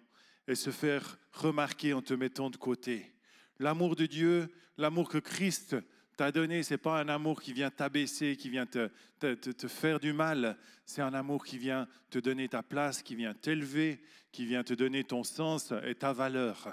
et 0.49 0.55
se 0.55 0.71
faire 0.71 1.19
remarquer 1.33 1.93
en 1.93 2.03
te 2.03 2.15
mettant 2.15 2.51
de 2.51 2.57
côté. 2.57 3.13
L'amour 3.59 3.97
de 3.97 4.07
Dieu, 4.07 4.49
l'amour 4.77 5.09
que 5.09 5.19
Christ 5.19 5.77
t'a 6.17 6.33
donné, 6.33 6.63
ce 6.63 6.75
n'est 6.75 6.79
pas 6.79 7.01
un 7.01 7.09
amour 7.09 7.43
qui 7.43 7.53
vient 7.53 7.71
t'abaisser, 7.71 8.37
qui 8.37 8.49
vient 8.49 8.67
te, 8.67 8.89
te, 9.19 9.69
faire 9.69 10.01
du 10.01 10.13
mal. 10.13 10.57
C'est 10.85 11.03
un 11.03 11.15
amour 11.15 11.45
qui 11.45 11.59
vient 11.59 11.87
te 12.11 12.19
donner 12.19 12.49
ta 12.49 12.63
place, 12.63 13.03
qui 13.03 13.15
vient 13.15 13.35
t'élever, 13.35 14.01
qui 14.33 14.47
vient 14.47 14.65
te 14.65 14.75
donner 14.75 15.05
ton 15.05 15.25
sens 15.25 15.73
et 15.85 15.95
ta 15.95 16.13
valeur. 16.13 16.69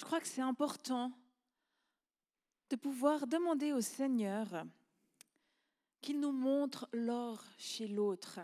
Je 0.00 0.04
crois 0.06 0.18
que 0.18 0.26
c'est 0.26 0.40
important 0.40 1.12
de 2.70 2.76
pouvoir 2.76 3.26
demander 3.26 3.74
au 3.74 3.82
Seigneur 3.82 4.64
qu'il 6.00 6.20
nous 6.20 6.32
montre 6.32 6.88
l'or 6.94 7.44
chez 7.58 7.86
l'autre. 7.86 8.40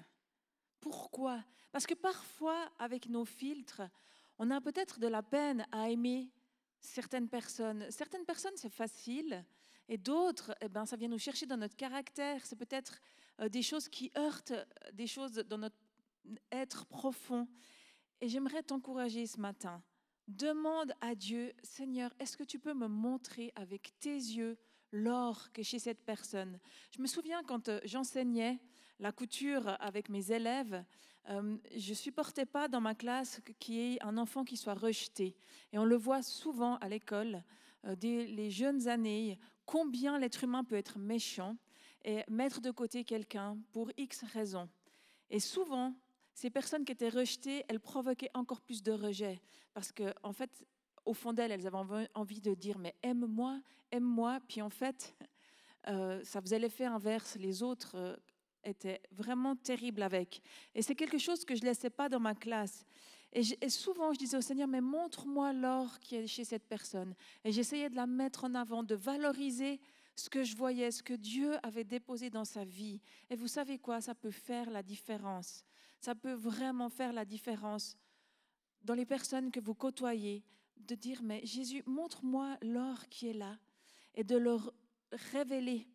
Pourquoi? 0.80 1.42
Parce 1.72 1.86
que 1.86 1.94
parfois, 1.94 2.70
avec 2.78 3.08
nos 3.08 3.24
filtres, 3.24 3.80
on 4.38 4.50
a 4.50 4.60
peut-être 4.60 5.00
de 5.00 5.06
la 5.06 5.22
peine 5.22 5.66
à 5.72 5.88
aimer 5.88 6.30
certaines 6.78 7.30
personnes. 7.30 7.90
Certaines 7.90 8.26
personnes, 8.26 8.56
c'est 8.56 8.68
facile, 8.68 9.42
et 9.88 9.96
d'autres, 9.96 10.54
eh 10.60 10.68
ben, 10.68 10.84
ça 10.84 10.96
vient 10.96 11.08
nous 11.08 11.18
chercher 11.18 11.46
dans 11.46 11.56
notre 11.56 11.74
caractère. 11.74 12.44
C'est 12.44 12.56
peut-être 12.56 13.00
euh, 13.40 13.48
des 13.48 13.62
choses 13.62 13.88
qui 13.88 14.12
heurtent 14.14 14.52
des 14.92 15.06
choses 15.06 15.32
dans 15.32 15.56
notre 15.56 15.78
être 16.52 16.84
profond. 16.84 17.48
Et 18.20 18.28
j'aimerais 18.28 18.62
t'encourager 18.62 19.26
ce 19.26 19.40
matin 19.40 19.82
Demande 20.28 20.92
à 21.00 21.14
Dieu, 21.14 21.52
Seigneur, 21.62 22.12
est-ce 22.18 22.36
que 22.36 22.42
tu 22.42 22.58
peux 22.58 22.74
me 22.74 22.88
montrer 22.88 23.52
avec 23.54 23.92
tes 24.00 24.16
yeux 24.16 24.58
l'or 24.90 25.52
que 25.52 25.62
chez 25.62 25.78
cette 25.78 26.04
personne? 26.04 26.58
Je 26.90 27.00
me 27.00 27.06
souviens 27.06 27.44
quand 27.44 27.68
euh, 27.68 27.78
j'enseignais 27.84 28.58
la 28.98 29.12
couture 29.12 29.76
avec 29.78 30.08
mes 30.08 30.32
élèves, 30.32 30.84
euh, 31.28 31.56
je 31.76 31.94
supportais 31.94 32.44
pas 32.44 32.66
dans 32.66 32.80
ma 32.80 32.96
classe 32.96 33.40
qu'il 33.60 33.74
y 33.76 33.94
ait 33.94 34.02
un 34.02 34.18
enfant 34.18 34.42
qui 34.42 34.56
soit 34.56 34.74
rejeté. 34.74 35.36
Et 35.72 35.78
on 35.78 35.84
le 35.84 35.96
voit 35.96 36.22
souvent 36.22 36.76
à 36.78 36.88
l'école, 36.88 37.44
euh, 37.84 37.94
dès 37.94 38.26
les 38.26 38.50
jeunes 38.50 38.88
années, 38.88 39.38
combien 39.64 40.18
l'être 40.18 40.42
humain 40.42 40.64
peut 40.64 40.74
être 40.74 40.98
méchant 40.98 41.56
et 42.04 42.24
mettre 42.28 42.60
de 42.60 42.72
côté 42.72 43.04
quelqu'un 43.04 43.58
pour 43.70 43.92
X 43.96 44.24
raisons. 44.24 44.68
Et 45.30 45.38
souvent, 45.38 45.94
ces 46.36 46.50
personnes 46.50 46.84
qui 46.84 46.92
étaient 46.92 47.08
rejetées, 47.08 47.64
elles 47.66 47.80
provoquaient 47.80 48.30
encore 48.34 48.60
plus 48.60 48.82
de 48.82 48.92
rejet. 48.92 49.40
Parce 49.72 49.90
qu'en 49.90 50.12
en 50.22 50.32
fait, 50.34 50.66
au 51.06 51.14
fond 51.14 51.32
d'elles, 51.32 51.50
elles 51.50 51.66
avaient 51.66 52.06
envie 52.14 52.42
de 52.42 52.52
dire, 52.52 52.78
mais 52.78 52.94
aime-moi, 53.02 53.58
aime-moi. 53.90 54.38
Puis 54.46 54.60
en 54.60 54.68
fait, 54.68 55.16
euh, 55.88 56.22
ça 56.24 56.42
faisait 56.42 56.58
l'effet 56.58 56.84
inverse. 56.84 57.36
Les 57.36 57.62
autres 57.62 57.94
euh, 57.94 58.16
étaient 58.64 59.00
vraiment 59.12 59.56
terribles 59.56 60.02
avec. 60.02 60.42
Et 60.74 60.82
c'est 60.82 60.94
quelque 60.94 61.16
chose 61.16 61.42
que 61.46 61.54
je 61.54 61.62
ne 61.62 61.68
laissais 61.68 61.88
pas 61.88 62.10
dans 62.10 62.20
ma 62.20 62.34
classe. 62.34 62.84
Et, 63.32 63.70
souvent, 63.70 64.12
je 64.12 64.18
disais 64.18 64.36
au 64.36 64.42
Seigneur, 64.42 64.68
mais 64.68 64.82
montre-moi 64.82 65.54
l'or 65.54 65.98
qui 66.00 66.16
est 66.16 66.26
chez 66.26 66.44
cette 66.44 66.68
personne. 66.68 67.14
Et 67.44 67.52
j'essayais 67.52 67.88
de 67.88 67.96
la 67.96 68.06
mettre 68.06 68.44
en 68.44 68.54
avant, 68.54 68.82
de 68.82 68.94
valoriser 68.94 69.80
ce 70.14 70.28
que 70.28 70.44
je 70.44 70.54
voyais, 70.54 70.90
ce 70.90 71.02
que 71.02 71.14
Dieu 71.14 71.56
avait 71.62 71.84
déposé 71.84 72.28
dans 72.28 72.44
sa 72.44 72.64
vie. 72.64 73.00
Et 73.30 73.36
vous 73.36 73.48
savez 73.48 73.78
quoi, 73.78 74.02
ça 74.02 74.14
peut 74.14 74.30
faire 74.30 74.68
la 74.70 74.82
différence 74.82 75.64
ça 76.00 76.14
peut 76.14 76.34
vraiment 76.34 76.88
faire 76.88 77.12
la 77.12 77.24
différence 77.24 77.96
dans 78.82 78.94
les 78.94 79.06
personnes 79.06 79.50
que 79.50 79.60
vous 79.60 79.74
côtoyez, 79.74 80.44
de 80.76 80.94
dire, 80.94 81.22
mais 81.22 81.44
Jésus, 81.44 81.82
montre-moi 81.86 82.56
l'or 82.62 83.08
qui 83.08 83.28
est 83.28 83.32
là, 83.32 83.58
et 84.14 84.24
de 84.24 84.36
leur 84.36 84.72
révéler, 85.32 85.88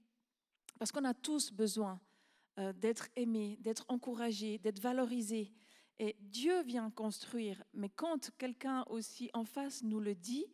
parce 0.77 0.91
qu'on 0.91 1.05
a 1.05 1.13
tous 1.13 1.51
besoin 1.51 1.99
euh, 2.59 2.73
d'être 2.73 3.07
aimés, 3.15 3.57
d'être 3.61 3.85
encouragés, 3.87 4.57
d'être 4.57 4.79
valorisés. 4.79 5.53
Et 5.99 6.17
Dieu 6.19 6.63
vient 6.63 6.89
construire, 6.89 7.63
mais 7.73 7.89
quand 7.89 8.31
quelqu'un 8.37 8.83
aussi 8.89 9.29
en 9.33 9.45
face 9.45 9.83
nous 9.83 9.99
le 9.99 10.15
dit, 10.15 10.45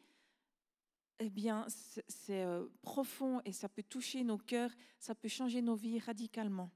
eh 1.20 1.30
bien, 1.30 1.66
c'est 1.70 2.44
euh, 2.44 2.68
profond 2.82 3.42
et 3.46 3.52
ça 3.52 3.68
peut 3.68 3.84
toucher 3.84 4.24
nos 4.24 4.38
cœurs, 4.38 4.72
ça 5.00 5.16
peut 5.16 5.28
changer 5.28 5.62
nos 5.62 5.76
vies 5.76 6.00
radicalement. 6.00 6.70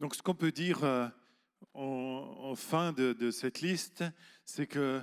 Donc 0.00 0.14
ce 0.14 0.22
qu'on 0.22 0.34
peut 0.34 0.50
dire 0.50 0.82
euh, 0.82 1.06
en, 1.74 2.54
fin 2.56 2.92
de, 2.92 3.30
cette 3.30 3.60
liste, 3.60 4.02
c'est 4.46 4.66
que 4.66 5.02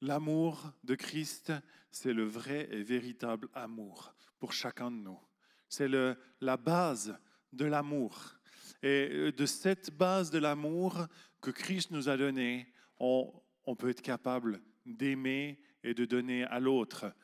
l'amour 0.00 0.72
de 0.82 0.96
Christ, 0.96 1.52
c'est 1.92 2.12
le 2.12 2.24
vrai 2.24 2.68
et 2.72 2.82
véritable 2.82 3.48
amour 3.54 4.14
pour 4.40 4.52
chacun 4.52 4.90
de 4.90 4.96
nous. 4.96 5.20
C'est 5.68 5.88
la 5.88 6.56
base 6.56 7.16
de 7.52 7.64
l'amour. 7.64 8.34
Et 8.82 9.08
euh, 9.12 9.32
de 9.32 9.46
cette 9.46 9.96
base 9.96 10.30
de 10.30 10.40
l'amour 10.40 11.06
que 11.40 11.52
Christ 11.52 11.92
nous 11.92 12.08
a 12.08 12.16
donnée, 12.16 12.66
on, 12.98 13.32
peut 13.78 13.90
être 13.90 14.02
capable 14.02 14.60
d'aimer 14.84 15.60
et 15.84 15.94
de 15.94 16.04
donner 16.04 16.42
à 16.44 16.58
l'autre. 16.58 17.14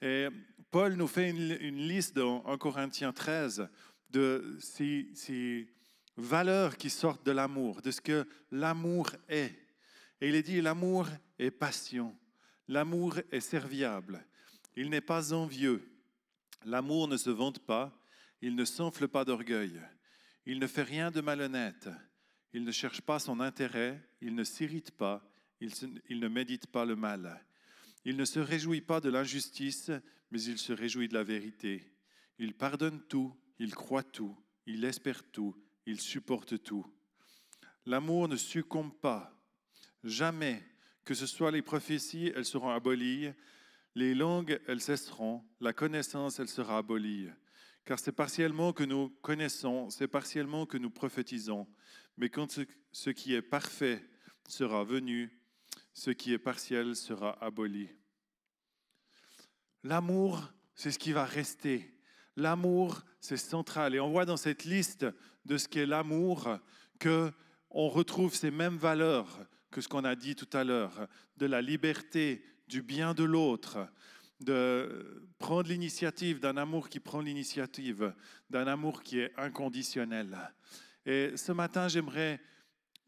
Et 0.00 0.28
Paul 0.70 0.94
nous 0.94 1.08
fait 1.08 1.30
une, 1.30 1.88
liste 1.88 2.14
dans 2.14 2.46
1 2.46 2.56
Corinthiens 2.56 3.12
13 3.12 3.68
de 4.10 4.56
ces, 4.60 5.08
ces 5.14 5.68
valeurs 6.18 6.76
qui 6.76 6.90
sortent 6.90 7.24
de 7.24 7.30
l'amour, 7.30 7.80
de 7.80 7.90
ce 7.90 8.00
que 8.00 8.26
l'amour 8.50 9.10
est. 9.28 9.54
Et 10.20 10.28
il 10.28 10.34
est 10.34 10.42
dit, 10.42 10.60
l'amour 10.60 11.06
est 11.38 11.50
passion, 11.50 12.16
l'amour 12.66 13.18
est 13.30 13.40
serviable, 13.40 14.26
il 14.76 14.90
n'est 14.90 15.00
pas 15.00 15.32
envieux, 15.32 15.88
l'amour 16.64 17.08
ne 17.08 17.16
se 17.16 17.30
vante 17.30 17.60
pas, 17.60 17.96
il 18.42 18.56
ne 18.56 18.64
s'enfle 18.64 19.08
pas 19.08 19.24
d'orgueil, 19.24 19.80
il 20.44 20.58
ne 20.58 20.66
fait 20.66 20.82
rien 20.82 21.10
de 21.10 21.20
malhonnête, 21.20 21.88
il 22.52 22.64
ne 22.64 22.72
cherche 22.72 23.00
pas 23.00 23.20
son 23.20 23.40
intérêt, 23.40 24.02
il 24.20 24.34
ne 24.34 24.44
s'irrite 24.44 24.90
pas, 24.90 25.24
il, 25.60 25.72
il 26.08 26.18
ne 26.18 26.28
médite 26.28 26.66
pas 26.66 26.84
le 26.84 26.96
mal. 26.96 27.44
Il 28.04 28.16
ne 28.16 28.24
se 28.24 28.40
réjouit 28.40 28.80
pas 28.80 29.00
de 29.00 29.10
l'injustice, 29.10 29.90
mais 30.30 30.42
il 30.42 30.58
se 30.58 30.72
réjouit 30.72 31.08
de 31.08 31.14
la 31.14 31.24
vérité. 31.24 31.92
Il 32.38 32.54
pardonne 32.54 33.02
tout, 33.08 33.36
il 33.58 33.74
croit 33.74 34.02
tout, 34.02 34.36
il 34.66 34.84
espère 34.84 35.22
tout, 35.30 35.56
il 35.88 36.00
supporte 36.02 36.62
tout. 36.62 36.86
L'amour 37.86 38.28
ne 38.28 38.36
succombe 38.36 38.94
pas. 39.00 39.34
Jamais, 40.04 40.62
que 41.02 41.14
ce 41.14 41.26
soit 41.26 41.50
les 41.50 41.62
prophéties, 41.62 42.30
elles 42.36 42.44
seront 42.44 42.68
abolies, 42.68 43.32
les 43.94 44.14
langues, 44.14 44.60
elles 44.68 44.82
cesseront, 44.82 45.42
la 45.60 45.72
connaissance, 45.72 46.38
elle 46.38 46.48
sera 46.48 46.76
abolie. 46.76 47.30
Car 47.86 47.98
c'est 47.98 48.12
partiellement 48.12 48.74
que 48.74 48.84
nous 48.84 49.08
connaissons, 49.22 49.88
c'est 49.88 50.08
partiellement 50.08 50.66
que 50.66 50.76
nous 50.76 50.90
prophétisons. 50.90 51.66
Mais 52.18 52.28
quand 52.28 52.60
ce 52.92 53.10
qui 53.10 53.34
est 53.34 53.40
parfait 53.42 54.06
sera 54.46 54.84
venu, 54.84 55.40
ce 55.94 56.10
qui 56.10 56.34
est 56.34 56.38
partiel 56.38 56.94
sera 56.96 57.42
aboli. 57.42 57.88
L'amour, 59.84 60.52
c'est 60.74 60.90
ce 60.90 60.98
qui 60.98 61.12
va 61.12 61.24
rester. 61.24 61.98
L'amour, 62.36 63.02
c'est 63.20 63.38
central. 63.38 63.94
Et 63.94 64.00
on 64.00 64.10
voit 64.10 64.26
dans 64.26 64.36
cette 64.36 64.64
liste 64.64 65.06
de 65.48 65.56
ce 65.56 65.66
qu'est 65.66 65.86
l'amour 65.86 66.58
que 66.98 67.32
on 67.70 67.88
retrouve 67.88 68.34
ces 68.34 68.50
mêmes 68.50 68.76
valeurs 68.76 69.40
que 69.70 69.80
ce 69.80 69.88
qu'on 69.88 70.04
a 70.04 70.14
dit 70.14 70.34
tout 70.34 70.48
à 70.52 70.64
l'heure, 70.64 71.08
de 71.36 71.46
la 71.46 71.60
liberté, 71.60 72.42
du 72.68 72.82
bien 72.82 73.12
de 73.14 73.24
l'autre, 73.24 73.88
de 74.40 75.30
prendre 75.38 75.68
l'initiative, 75.68 76.40
d'un 76.40 76.56
amour 76.56 76.88
qui 76.88 77.00
prend 77.00 77.20
l'initiative, 77.20 78.14
d'un 78.50 78.66
amour 78.66 79.02
qui 79.02 79.18
est 79.18 79.32
inconditionnel. 79.36 80.36
Et 81.04 81.36
ce 81.36 81.52
matin, 81.52 81.88
j'aimerais 81.88 82.40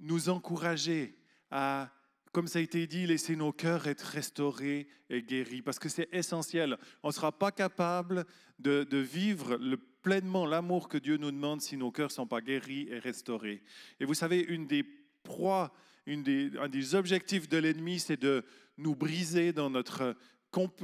nous 0.00 0.28
encourager 0.28 1.16
à 1.50 1.90
comme 2.32 2.46
ça 2.46 2.60
a 2.60 2.62
été 2.62 2.86
dit, 2.86 3.06
laisser 3.06 3.34
nos 3.34 3.52
cœurs 3.52 3.86
être 3.86 4.02
restaurés 4.02 4.88
et 5.08 5.22
guéris, 5.22 5.62
parce 5.62 5.78
que 5.78 5.88
c'est 5.88 6.08
essentiel. 6.12 6.78
On 7.02 7.08
ne 7.08 7.12
sera 7.12 7.32
pas 7.32 7.50
capable 7.50 8.24
de, 8.58 8.86
vivre 8.98 9.58
pleinement 10.02 10.46
l'amour 10.46 10.88
que 10.88 10.98
Dieu 10.98 11.16
nous 11.16 11.30
demande 11.30 11.60
si 11.60 11.76
nos 11.76 11.90
cœurs 11.90 12.08
ne 12.08 12.14
sont 12.14 12.26
pas 12.26 12.40
guéris 12.40 12.88
et 12.90 12.98
restaurés. 12.98 13.62
Et 13.98 14.04
vous 14.04 14.14
savez, 14.14 14.40
une 14.40 14.66
des 14.66 14.84
proies, 15.22 15.72
une 16.06 16.24
un 16.58 16.68
des 16.68 16.94
objectifs 16.94 17.48
de 17.48 17.58
l'ennemi, 17.58 17.98
c'est 17.98 18.20
de 18.20 18.44
nous 18.78 18.94
briser 18.94 19.52
dans 19.52 19.68
notre 19.68 20.16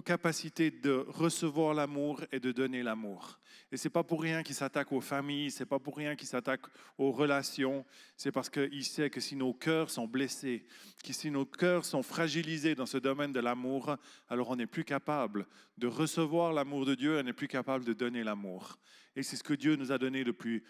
capacité 0.04 0.70
de 0.70 1.04
recevoir 1.08 1.74
l'amour 1.74 2.22
et 2.30 2.40
de 2.40 2.52
donner 2.52 2.82
l'amour. 2.82 3.38
Et 3.72 3.76
c'est 3.76 3.90
pas 3.90 4.04
pour 4.04 4.22
rien 4.22 4.44
qu'il 4.44 4.54
s'attaque 4.54 4.92
aux 4.92 5.00
familles, 5.00 5.50
c'est 5.50 5.66
pas 5.66 5.80
pour 5.80 5.96
rien 5.96 6.14
qu'il 6.14 6.28
s'attaque 6.28 6.62
aux 6.98 7.10
relations, 7.10 7.84
c'est 8.16 8.30
parce 8.30 8.48
qu'il 8.48 8.84
sait 8.84 9.10
que 9.10 9.20
si 9.20 9.34
nos 9.34 9.52
cœurs 9.52 9.90
sont 9.90 10.06
blessés, 10.06 10.64
que 11.02 11.12
si 11.12 11.32
nos 11.32 11.44
cœurs 11.44 11.84
sont 11.84 12.04
fragilisés 12.04 12.76
dans 12.76 12.86
ce 12.86 12.98
domaine 12.98 13.32
de 13.32 13.40
l'amour, 13.40 13.96
alors 14.28 14.50
on 14.50 14.56
n'est 14.56 14.66
plus 14.66 14.84
capable 14.84 15.46
de 15.78 15.88
recevoir 15.88 16.52
l'amour 16.52 16.86
de 16.86 16.94
Dieu, 16.94 17.18
on 17.18 17.22
n'est 17.24 17.32
plus 17.32 17.48
capable 17.48 17.84
de 17.84 17.92
donner 17.92 18.22
l'amour. 18.22 18.78
Et 19.16 19.24
c'est 19.24 19.36
ce 19.36 19.42
que 19.42 19.54
Dieu 19.54 19.74
nous 19.74 19.90
a 19.90 19.98
donné 19.98 20.22
de 20.22 20.30
plus, 20.32 20.62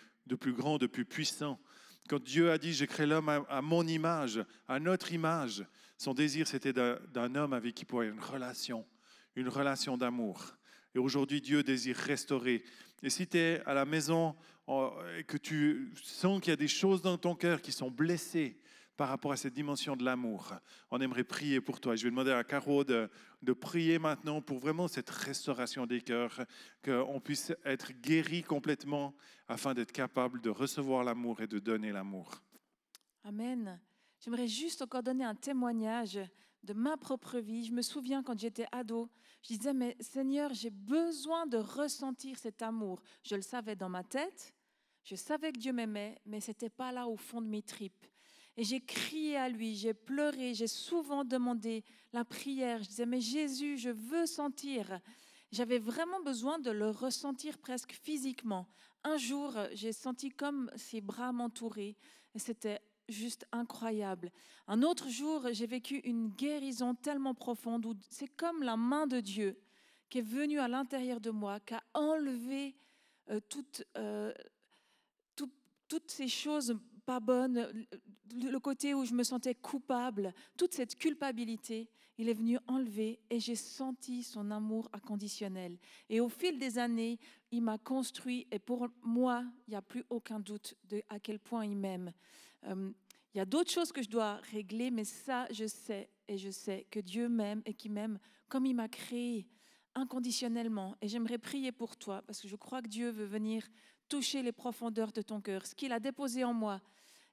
grand, 0.54 0.78
de 0.78 0.86
plus 0.86 1.04
puissant. 1.04 1.60
Quand 2.08 2.22
Dieu 2.22 2.50
a 2.50 2.56
dit, 2.56 2.72
je 2.72 2.84
crée 2.84 3.04
l'homme 3.04 3.28
à 3.28 3.60
mon 3.60 3.86
image, 3.86 4.42
à 4.68 4.78
notre 4.78 5.12
image, 5.12 5.66
son 5.98 6.14
désir, 6.14 6.46
c'était 6.46 6.72
d'un 6.72 7.34
homme 7.34 7.52
avec 7.52 7.74
qui 7.74 7.84
pourrait 7.84 8.08
avoir 8.08 8.24
une 8.24 8.32
relation, 8.32 8.86
une 9.34 9.48
relation 9.48 9.96
d'amour. 9.96 10.56
Et 10.94 10.98
aujourd'hui, 10.98 11.40
Dieu 11.40 11.62
désire 11.62 11.96
restaurer. 11.96 12.64
Et 13.02 13.10
si 13.10 13.26
tu 13.26 13.38
es 13.38 13.62
à 13.66 13.74
la 13.74 13.84
maison 13.84 14.34
et 15.18 15.24
que 15.24 15.36
tu 15.36 15.92
sens 16.02 16.40
qu'il 16.40 16.50
y 16.50 16.52
a 16.52 16.56
des 16.56 16.68
choses 16.68 17.02
dans 17.02 17.18
ton 17.18 17.34
cœur 17.34 17.60
qui 17.60 17.72
sont 17.72 17.90
blessées 17.90 18.58
par 18.96 19.08
rapport 19.08 19.32
à 19.32 19.36
cette 19.36 19.52
dimension 19.52 19.94
de 19.94 20.04
l'amour, 20.04 20.54
on 20.90 21.00
aimerait 21.00 21.24
prier 21.24 21.60
pour 21.60 21.80
toi. 21.80 21.96
Je 21.96 22.04
vais 22.04 22.10
demander 22.10 22.30
à 22.32 22.44
Caro 22.44 22.82
de, 22.82 23.10
de 23.42 23.52
prier 23.52 23.98
maintenant 23.98 24.40
pour 24.40 24.58
vraiment 24.58 24.88
cette 24.88 25.10
restauration 25.10 25.86
des 25.86 26.00
cœurs, 26.00 26.44
qu'on 26.82 27.20
puisse 27.20 27.52
être 27.64 27.92
guéri 27.92 28.42
complètement 28.42 29.14
afin 29.48 29.74
d'être 29.74 29.92
capable 29.92 30.40
de 30.40 30.50
recevoir 30.50 31.04
l'amour 31.04 31.42
et 31.42 31.46
de 31.46 31.58
donner 31.58 31.92
l'amour. 31.92 32.42
Amen. 33.22 33.78
J'aimerais 34.20 34.48
juste 34.48 34.82
encore 34.82 35.02
donner 35.02 35.24
un 35.24 35.34
témoignage 35.34 36.18
de 36.62 36.72
ma 36.72 36.96
propre 36.96 37.38
vie. 37.38 37.64
Je 37.64 37.72
me 37.72 37.82
souviens 37.82 38.22
quand 38.22 38.38
j'étais 38.38 38.66
ado, 38.72 39.08
je 39.42 39.54
disais, 39.54 39.72
mais 39.72 39.96
Seigneur, 40.00 40.52
j'ai 40.52 40.70
besoin 40.70 41.46
de 41.46 41.58
ressentir 41.58 42.38
cet 42.38 42.62
amour. 42.62 43.00
Je 43.22 43.36
le 43.36 43.42
savais 43.42 43.76
dans 43.76 43.88
ma 43.88 44.02
tête, 44.02 44.52
je 45.04 45.14
savais 45.14 45.52
que 45.52 45.58
Dieu 45.58 45.72
m'aimait, 45.72 46.20
mais 46.26 46.40
ce 46.40 46.50
n'était 46.50 46.70
pas 46.70 46.90
là 46.90 47.06
au 47.06 47.16
fond 47.16 47.40
de 47.40 47.46
mes 47.46 47.62
tripes. 47.62 48.06
Et 48.56 48.64
j'ai 48.64 48.80
crié 48.80 49.36
à 49.36 49.48
lui, 49.48 49.76
j'ai 49.76 49.94
pleuré, 49.94 50.54
j'ai 50.54 50.66
souvent 50.66 51.24
demandé 51.24 51.84
la 52.12 52.24
prière. 52.24 52.82
Je 52.82 52.88
disais, 52.88 53.06
mais 53.06 53.20
Jésus, 53.20 53.76
je 53.76 53.90
veux 53.90 54.26
sentir. 54.26 54.98
J'avais 55.52 55.78
vraiment 55.78 56.20
besoin 56.22 56.58
de 56.58 56.70
le 56.70 56.90
ressentir 56.90 57.58
presque 57.58 57.92
physiquement. 57.92 58.66
Un 59.04 59.18
jour, 59.18 59.54
j'ai 59.74 59.92
senti 59.92 60.30
comme 60.30 60.70
ses 60.74 61.00
bras 61.00 61.32
m'entouraient. 61.32 61.96
C'était 62.34 62.80
juste 63.08 63.46
incroyable. 63.52 64.30
Un 64.66 64.82
autre 64.82 65.08
jour, 65.08 65.46
j'ai 65.52 65.66
vécu 65.66 65.96
une 65.98 66.28
guérison 66.28 66.94
tellement 66.94 67.34
profonde 67.34 67.86
où 67.86 67.94
c'est 68.08 68.28
comme 68.28 68.62
la 68.62 68.76
main 68.76 69.06
de 69.06 69.20
Dieu 69.20 69.58
qui 70.08 70.18
est 70.18 70.22
venue 70.22 70.58
à 70.58 70.68
l'intérieur 70.68 71.20
de 71.20 71.30
moi, 71.30 71.60
qui 71.60 71.74
a 71.74 71.82
enlevé 71.94 72.76
euh, 73.30 73.40
toutes, 73.48 73.84
euh, 73.96 74.32
tout- 75.34 75.50
toutes 75.88 76.10
ces 76.10 76.28
choses 76.28 76.78
pas 77.04 77.20
bonnes, 77.20 77.86
le 78.34 78.58
côté 78.58 78.92
où 78.94 79.04
je 79.04 79.14
me 79.14 79.22
sentais 79.22 79.54
coupable, 79.54 80.34
toute 80.56 80.74
cette 80.74 80.96
culpabilité, 80.96 81.88
il 82.18 82.28
est 82.28 82.34
venu 82.34 82.58
enlever 82.66 83.20
et 83.30 83.38
j'ai 83.38 83.54
senti 83.54 84.22
son 84.22 84.50
amour 84.50 84.88
inconditionnel. 84.92 85.78
Et 86.08 86.18
au 86.20 86.28
fil 86.28 86.58
des 86.58 86.78
années, 86.78 87.18
il 87.52 87.62
m'a 87.62 87.78
construit 87.78 88.46
et 88.50 88.58
pour 88.58 88.88
moi, 89.02 89.44
il 89.66 89.70
n'y 89.70 89.76
a 89.76 89.82
plus 89.82 90.04
aucun 90.10 90.40
doute 90.40 90.74
de 90.88 91.02
à 91.08 91.20
quel 91.20 91.38
point 91.38 91.64
il 91.64 91.76
m'aime. 91.76 92.12
Euh, 92.64 92.92
il 93.34 93.38
y 93.38 93.40
a 93.40 93.44
d'autres 93.44 93.70
choses 93.70 93.92
que 93.92 94.02
je 94.02 94.08
dois 94.08 94.36
régler, 94.50 94.90
mais 94.90 95.04
ça, 95.04 95.46
je 95.50 95.66
sais 95.66 96.08
et 96.28 96.38
je 96.38 96.50
sais 96.50 96.86
que 96.90 97.00
Dieu 97.00 97.28
m'aime 97.28 97.62
et 97.66 97.74
qu'il 97.74 97.92
m'aime 97.92 98.18
comme 98.48 98.66
il 98.66 98.74
m'a 98.74 98.88
créé 98.88 99.46
inconditionnellement. 99.94 100.96
Et 101.00 101.08
j'aimerais 101.08 101.38
prier 101.38 101.72
pour 101.72 101.96
toi 101.96 102.22
parce 102.22 102.40
que 102.40 102.48
je 102.48 102.56
crois 102.56 102.82
que 102.82 102.88
Dieu 102.88 103.10
veut 103.10 103.26
venir 103.26 103.66
toucher 104.08 104.42
les 104.42 104.52
profondeurs 104.52 105.12
de 105.12 105.22
ton 105.22 105.40
cœur. 105.40 105.66
Ce 105.66 105.74
qu'il 105.74 105.92
a 105.92 106.00
déposé 106.00 106.44
en 106.44 106.54
moi, 106.54 106.80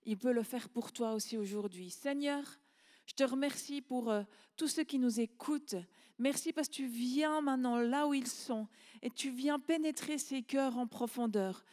il 0.06 0.18
peut 0.18 0.32
le 0.32 0.44
faire 0.44 0.70
pour 0.70 0.92
toi 0.92 1.14
aussi 1.14 1.38
aujourd'hui. 1.38 1.90
Seigneur, 1.90 2.44
je 3.06 3.14
te 3.14 3.24
remercie 3.24 3.82
pour 3.82 4.10
euh, 4.10 4.24
tous 4.56 4.68
ceux 4.68 4.84
qui 4.84 5.00
nous 5.00 5.20
écoutent. 5.20 5.76
Merci 6.20 6.54
parce 6.54 6.68
que 6.68 6.74
tu 6.74 6.88
viens 6.88 7.42
maintenant 7.42 7.78
là 7.78 8.08
où 8.08 8.14
ils 8.14 8.28
sont 8.28 8.68
et 9.02 9.10
tu 9.10 9.30
viens 9.30 9.60
pénétrer 9.60 10.18
ces 10.18 10.42
cœurs 10.42 10.78
en 10.78 10.88
profondeur. 10.88 11.64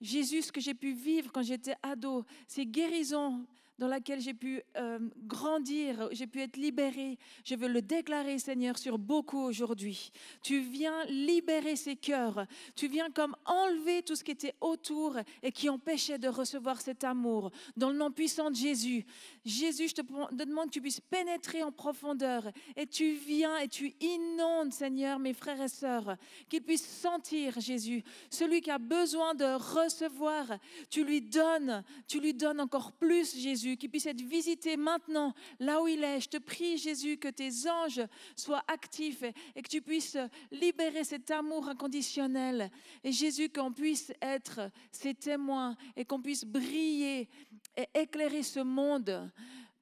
Jésus, 0.00 0.42
ce 0.42 0.52
que 0.52 0.60
j'ai 0.60 0.74
pu 0.74 0.92
vivre 0.92 1.30
quand 1.32 1.42
j'étais 1.42 1.74
ado, 1.82 2.24
ces 2.46 2.66
guérisons 2.66 3.46
dans 3.80 3.88
lesquelles 3.88 4.20
j'ai 4.20 4.34
pu 4.34 4.62
euh, 4.76 4.98
grandir, 5.24 6.10
j'ai 6.12 6.26
pu 6.26 6.42
être 6.42 6.58
libérée, 6.58 7.18
je 7.44 7.54
veux 7.54 7.66
le 7.66 7.80
déclarer, 7.80 8.38
Seigneur, 8.38 8.76
sur 8.76 8.98
beaucoup 8.98 9.40
aujourd'hui. 9.40 10.12
Tu 10.42 10.60
viens 10.60 11.02
libérer 11.06 11.76
ces 11.76 11.96
cœurs, 11.96 12.46
tu 12.76 12.88
viens 12.88 13.10
comme 13.10 13.34
enlever 13.46 14.02
tout 14.02 14.14
ce 14.16 14.22
qui 14.22 14.32
était 14.32 14.54
autour 14.60 15.16
et 15.42 15.50
qui 15.50 15.70
empêchait 15.70 16.18
de 16.18 16.28
recevoir 16.28 16.78
cet 16.78 17.04
amour. 17.04 17.52
Dans 17.74 17.88
le 17.88 17.96
nom 17.96 18.10
puissant 18.10 18.50
de 18.50 18.54
Jésus, 18.54 19.06
Jésus, 19.46 19.88
je 19.88 19.94
te 19.94 20.34
demande 20.34 20.66
que 20.66 20.74
tu 20.74 20.82
puisses 20.82 21.00
pénétrer 21.00 21.62
en 21.62 21.72
profondeur 21.72 22.52
et 22.76 22.86
tu 22.86 23.14
viens 23.14 23.56
et 23.60 23.68
tu 23.68 23.94
inondes, 24.02 24.74
Seigneur, 24.74 25.18
mes 25.18 25.32
frères 25.32 25.62
et 25.62 25.68
sœurs, 25.68 26.16
qu'ils 26.50 26.62
puissent 26.62 26.86
sentir, 26.86 27.58
Jésus, 27.58 28.04
celui 28.28 28.60
qui 28.60 28.70
a 28.70 28.78
besoin 28.78 29.34
de 29.34 29.46
recevoir, 29.46 30.58
tu 30.90 31.02
lui 31.02 31.22
donnes, 31.22 31.82
tu 32.06 32.20
lui 32.20 32.34
donnes 32.34 32.60
encore 32.60 32.92
plus, 32.92 33.34
Jésus, 33.34 33.69
qu'il 33.76 33.90
puisse 33.90 34.06
être 34.06 34.20
visité 34.20 34.76
maintenant, 34.76 35.34
là 35.58 35.82
où 35.82 35.88
il 35.88 36.02
est. 36.02 36.20
Je 36.20 36.28
te 36.28 36.36
prie, 36.36 36.78
Jésus, 36.78 37.16
que 37.16 37.28
tes 37.28 37.68
anges 37.68 38.06
soient 38.36 38.64
actifs 38.68 39.22
et, 39.22 39.34
et 39.54 39.62
que 39.62 39.68
tu 39.68 39.82
puisses 39.82 40.18
libérer 40.50 41.04
cet 41.04 41.30
amour 41.30 41.68
inconditionnel. 41.68 42.70
Et 43.04 43.12
Jésus, 43.12 43.48
qu'on 43.48 43.72
puisse 43.72 44.12
être 44.20 44.70
ses 44.92 45.14
témoins 45.14 45.76
et 45.96 46.04
qu'on 46.04 46.20
puisse 46.20 46.44
briller 46.44 47.28
et 47.76 47.88
éclairer 47.94 48.42
ce 48.42 48.60
monde 48.60 49.30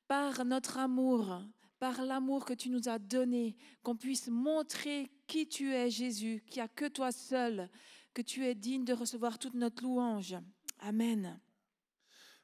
par 0.06 0.44
notre 0.44 0.78
amour, 0.78 1.42
par 1.78 2.02
l'amour 2.02 2.44
que 2.44 2.54
tu 2.54 2.70
nous 2.70 2.88
as 2.88 2.98
donné, 2.98 3.56
qu'on 3.82 3.96
puisse 3.96 4.28
montrer 4.28 5.10
qui 5.26 5.46
tu 5.46 5.72
es, 5.72 5.90
Jésus, 5.90 6.42
qu'il 6.46 6.60
n'y 6.60 6.64
a 6.64 6.68
que 6.68 6.86
toi 6.86 7.12
seul, 7.12 7.68
que 8.14 8.22
tu 8.22 8.44
es 8.44 8.54
digne 8.54 8.84
de 8.84 8.92
recevoir 8.92 9.38
toute 9.38 9.54
notre 9.54 9.82
louange. 9.82 10.36
Amen. 10.80 11.40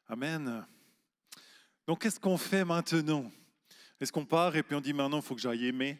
Amen. 0.07 0.66
Donc, 1.86 2.02
qu'est-ce 2.02 2.20
qu'on 2.20 2.38
fait 2.38 2.64
maintenant? 2.64 3.30
Est-ce 4.00 4.12
qu'on 4.12 4.24
part 4.24 4.56
et 4.56 4.62
puis 4.62 4.74
on 4.74 4.80
dit 4.80 4.92
maintenant, 4.92 5.18
il 5.18 5.22
faut 5.22 5.34
que 5.34 5.40
j'aille 5.40 5.66
aimer? 5.66 5.98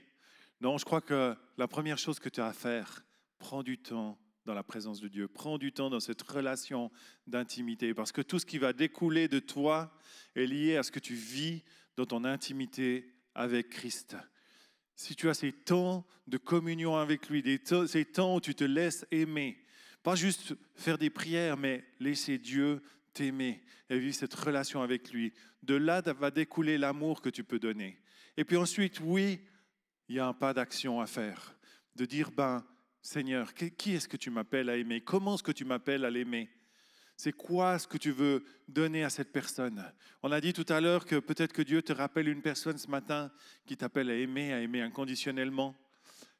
Non, 0.61 0.79
je 0.79 0.85
crois 0.85 1.01
que 1.01 1.37
la 1.59 1.69
première 1.69 1.99
chose 1.99 2.19
que 2.19 2.29
tu 2.29 2.41
as 2.41 2.47
à 2.47 2.53
faire, 2.53 3.05
prends 3.39 3.63
du 3.63 3.79
temps 3.79 4.19
dans 4.47 4.55
la 4.55 4.63
présence 4.63 5.01
de 5.01 5.09
Dieu. 5.09 5.29
Prends 5.29 5.59
du 5.59 5.73
temps 5.73 5.91
dans 5.91 6.01
cette 6.01 6.23
relation 6.23 6.91
d'intimité, 7.27 7.95
parce 7.95 8.13
que 8.13 8.23
tout 8.23 8.39
ce 8.39 8.47
qui 8.47 8.59
va 8.59 8.73
découler 8.73 9.29
de 9.29 9.39
toi 9.39 9.93
est 10.35 10.47
lié 10.47 10.77
à 10.77 10.83
ce 10.83 10.91
que 10.91 10.99
tu 10.99 11.15
vis 11.15 11.63
dans 11.97 12.07
ton 12.07 12.25
intimité 12.25 13.11
avec 13.35 13.71
Christ. 13.71 14.17
Si 14.97 15.17
tu 15.17 15.29
as 15.29 15.35
ces 15.35 15.53
temps 15.53 16.07
de 16.27 16.39
communion 16.39 16.97
avec 16.97 17.29
lui, 17.29 17.43
ces 17.87 18.05
temps 18.05 18.37
où 18.37 18.41
tu 18.41 18.55
te 18.55 18.65
laisses 18.65 19.07
aimer, 19.11 19.65
pas 20.03 20.15
juste 20.15 20.55
faire 20.75 20.99
des 20.99 21.11
prières, 21.11 21.57
mais 21.57 21.85
laisser 21.99 22.39
Dieu 22.39 22.83
t'aimer 23.15 23.63
et 23.89 23.99
vivre 23.99 24.15
cette 24.15 24.35
relation 24.35 24.83
avec 24.83 25.13
lui. 25.13 25.33
De 25.63 25.75
là 25.75 26.03
va 26.03 26.31
découler 26.31 26.77
l'amour 26.77 27.23
que 27.23 27.31
tu 27.31 27.45
peux 27.45 27.59
donner. 27.59 27.99
Et 28.37 28.45
puis 28.45 28.57
ensuite, 28.57 29.01
oui, 29.01 29.41
il 30.09 30.17
y 30.17 30.19
a 30.19 30.27
un 30.27 30.35
pas 30.35 30.53
d'action 30.53 31.01
à 31.01 31.07
faire. 31.07 31.57
De 31.97 32.05
dire, 32.05 32.31
ben, 32.31 32.67
Seigneur, 33.01 33.55
qui 33.55 33.95
est-ce 33.95 34.09
que 34.09 34.17
tu 34.17 34.31
m'appelles 34.31 34.69
à 34.69 34.77
aimer? 34.77 35.01
Comment 35.01 35.35
est-ce 35.35 35.43
que 35.43 35.53
tu 35.53 35.65
m'appelles 35.65 36.05
à 36.05 36.11
l'aimer? 36.11 36.51
C'est 37.17 37.33
quoi 37.33 37.79
ce 37.79 37.87
que 37.87 37.99
tu 37.99 38.11
veux 38.11 38.45
donner 38.67 39.05
à 39.05 39.11
cette 39.11 39.31
personne? 39.31 39.85
On 40.23 40.33
a 40.33 40.41
dit 40.41 40.53
tout 40.53 40.67
à 40.69 40.81
l'heure 40.81 41.05
que 41.05 41.17
peut-être 41.17 41.53
que 41.53 41.63
Dieu 41.63 41.81
te 41.83 41.93
rappelle 41.93 42.29
une 42.29 42.43
personne 42.43 42.77
ce 42.77 42.89
matin 42.89 43.31
qui 43.67 43.77
t'appelle 43.77 44.11
à 44.11 44.15
aimer, 44.15 44.53
à 44.53 44.61
aimer 44.61 44.81
inconditionnellement. 44.83 45.77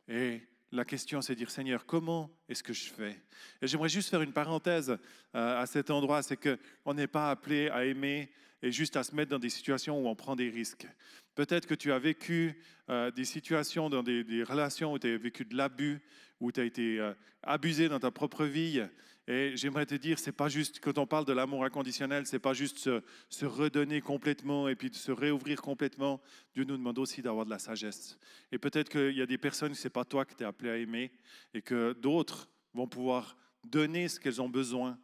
Et 0.09 0.43
la 0.75 0.85
question, 0.85 1.23
c'est 1.23 1.35
de 1.35 1.39
dire, 1.39 1.51
Seigneur, 1.51 1.87
comment 1.87 2.31
est-ce 2.49 2.63
que 2.63 2.73
je 2.73 2.91
fais? 2.91 3.17
Et 3.63 3.67
j'aimerais 3.67 3.89
juste 3.89 4.11
faire 4.11 4.23
une 4.23 4.33
parenthèse 4.33 4.91
euh, 4.91 5.63
à 5.63 5.67
cet 5.67 5.91
endroit, 5.91 6.23
c'est 6.23 6.37
qu'on 6.37 6.95
n'est 6.95 7.07
pas 7.07 7.31
appelé 7.31 7.69
à 7.69 7.85
aimer 7.85 8.31
et 8.63 8.73
juste 8.73 8.97
à 8.97 9.05
se 9.05 9.15
mettre 9.15 9.31
dans 9.31 9.39
des 9.39 9.51
situations 9.51 10.01
où 10.01 10.09
on 10.09 10.17
prend 10.17 10.35
des 10.35 10.51
risques. 10.51 10.87
Peut-être 11.35 11.67
que 11.67 11.75
tu 11.75 11.93
as 11.93 11.99
vécu 11.99 12.61
euh, 12.91 13.11
des 13.11 13.25
situations 13.25 13.89
dans 13.89 14.03
des, 14.03 14.43
relations 14.43 14.93
où 14.93 14.99
tu 14.99 15.13
as 15.13 15.17
vécu 15.17 15.45
de 15.45 15.57
l'abus, 15.57 16.01
où 16.41 16.51
tu 16.51 16.61
as 16.61 16.65
été 16.65 16.99
euh, 16.99 17.13
abusé 17.43 17.89
dans 17.89 18.01
ta 18.01 18.11
propre 18.11 18.45
vie. 18.45 18.83
Et 19.27 19.57
j'aimerais 19.57 19.87
te 19.87 19.95
dire, 19.95 20.19
c'est 20.19 20.33
pas 20.33 20.49
juste, 20.49 20.81
quand 20.81 20.99
on 20.99 21.07
parle 21.07 21.25
de 21.25 21.33
l'amour 21.33 21.65
inconditionnel, 21.65 22.27
c'est 22.27 22.39
pas 22.39 22.53
juste 22.53 22.79
se, 22.79 23.45
redonner 23.47 24.03
complètement 24.03 24.69
et 24.69 24.77
puis 24.77 24.93
se 24.93 25.13
réouvrir 25.13 25.63
complètement. 25.63 26.21
Dieu 26.53 26.65
nous 26.65 26.77
demande 26.77 26.99
aussi 26.99 27.23
d'avoir 27.23 27.47
de 27.47 27.51
la 27.51 27.59
sagesse. 27.59 28.19
Et 28.53 28.59
peut-être 28.59 28.91
qu'il 28.91 29.17
y 29.17 29.23
a 29.23 29.27
des 29.27 29.39
personnes, 29.39 29.75
c'est 29.75 29.89
pas 29.89 30.05
toi 30.05 30.27
que 30.27 30.35
tu 30.35 30.43
es 30.43 30.47
appelé 30.47 30.71
à 30.71 30.77
aimer 30.77 31.11
et 31.55 31.63
que 31.63 31.95
d'autres 31.95 32.51
vont 32.75 32.87
pouvoir 32.87 33.37
donner 33.65 34.09
ce 34.09 34.21
qu'elles 34.21 34.43
ont 34.43 34.49
besoin. 34.49 34.99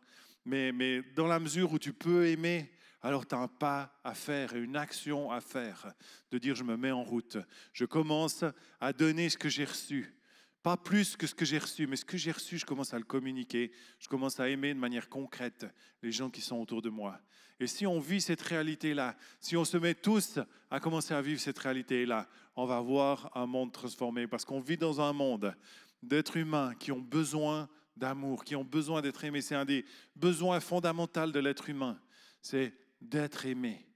Mais, 0.45 0.71
mais 0.71 1.03
dans 1.15 1.27
la 1.27 1.41
mesure 1.41 1.73
où 1.73 1.79
tu 1.79 1.95
peux 1.95 2.27
aimer, 2.27 2.71
alors 3.01 3.27
tu 3.27 3.35
as 3.35 3.39
un 3.39 3.49
pas 3.49 3.99
à 4.05 4.15
faire 4.15 4.55
et 4.55 4.61
une 4.61 4.77
action 4.77 5.31
à 5.31 5.41
faire, 5.41 5.95
de 6.31 6.37
dire 6.37 6.55
je 6.55 6.65
me 6.65 6.77
mets 6.77 6.91
en 6.91 7.03
route, 7.03 7.39
je 7.73 7.87
commence 7.87 8.45
à 8.81 8.93
donner 8.93 9.31
ce 9.31 9.39
que 9.39 9.49
j'ai 9.49 9.65
reçu. 9.65 10.15
Pas 10.62 10.77
plus 10.77 11.16
que 11.16 11.27
ce 11.27 11.35
que 11.35 11.44
j'ai 11.44 11.59
reçu, 11.59 11.87
mais 11.87 11.96
ce 11.96 12.05
que 12.05 12.18
j'ai 12.18 12.33
reçu, 12.33 12.59
je 12.59 12.66
commence 12.66 12.92
à 12.92 12.99
le 12.99 13.05
communiquer, 13.05 13.73
je 13.99 14.09
commence 14.09 14.40
à 14.40 14.49
aimer 14.49 14.75
de 14.75 14.79
manière 14.79 15.09
concrète 15.09 15.66
les 16.03 16.12
gens 16.12 16.29
qui 16.29 16.42
sont 16.42 16.57
autour 16.57 16.83
de 16.83 16.90
moi. 16.90 17.18
Et 17.59 17.66
si 17.66 17.87
on 17.87 17.99
vit 17.99 18.20
cette 18.20 18.42
réalité-là, 18.42 19.16
si 19.40 19.57
on 19.57 19.64
se 19.64 19.77
met 19.77 19.94
tous 19.94 20.38
à 20.70 20.81
commencer 20.81 21.14
à 21.14 21.23
vivre 21.23 21.40
cette 21.40 21.59
réalité-là, 21.59 22.29
on 22.57 22.66
va 22.66 22.81
voir 22.81 23.31
un 23.35 23.46
monde 23.46 23.73
transformé, 23.73 24.27
parce 24.27 24.44
qu'on 24.44 24.61
vit 24.61 24.77
dans 24.77 25.01
un 25.01 25.12
monde 25.12 25.55
d'êtres 26.03 26.37
humains 26.37 26.75
qui 26.75 26.92
ont 26.92 27.01
besoin 27.01 27.68
d'amour, 27.96 28.44
qui 28.44 28.57
ont 28.57 28.64
besoin 28.64 29.03
d'être 29.03 29.25
aimés. 29.25 29.42
C'est 29.42 29.55
un 29.55 29.64
des 29.64 29.85
besoins 30.16 30.61
fondamentaux 30.61 31.31
de 31.31 31.38
l'être 31.38 31.68
humain, 31.68 31.99
c'est 32.40 32.75
d'être 33.01 33.46
aimé. 33.46 33.87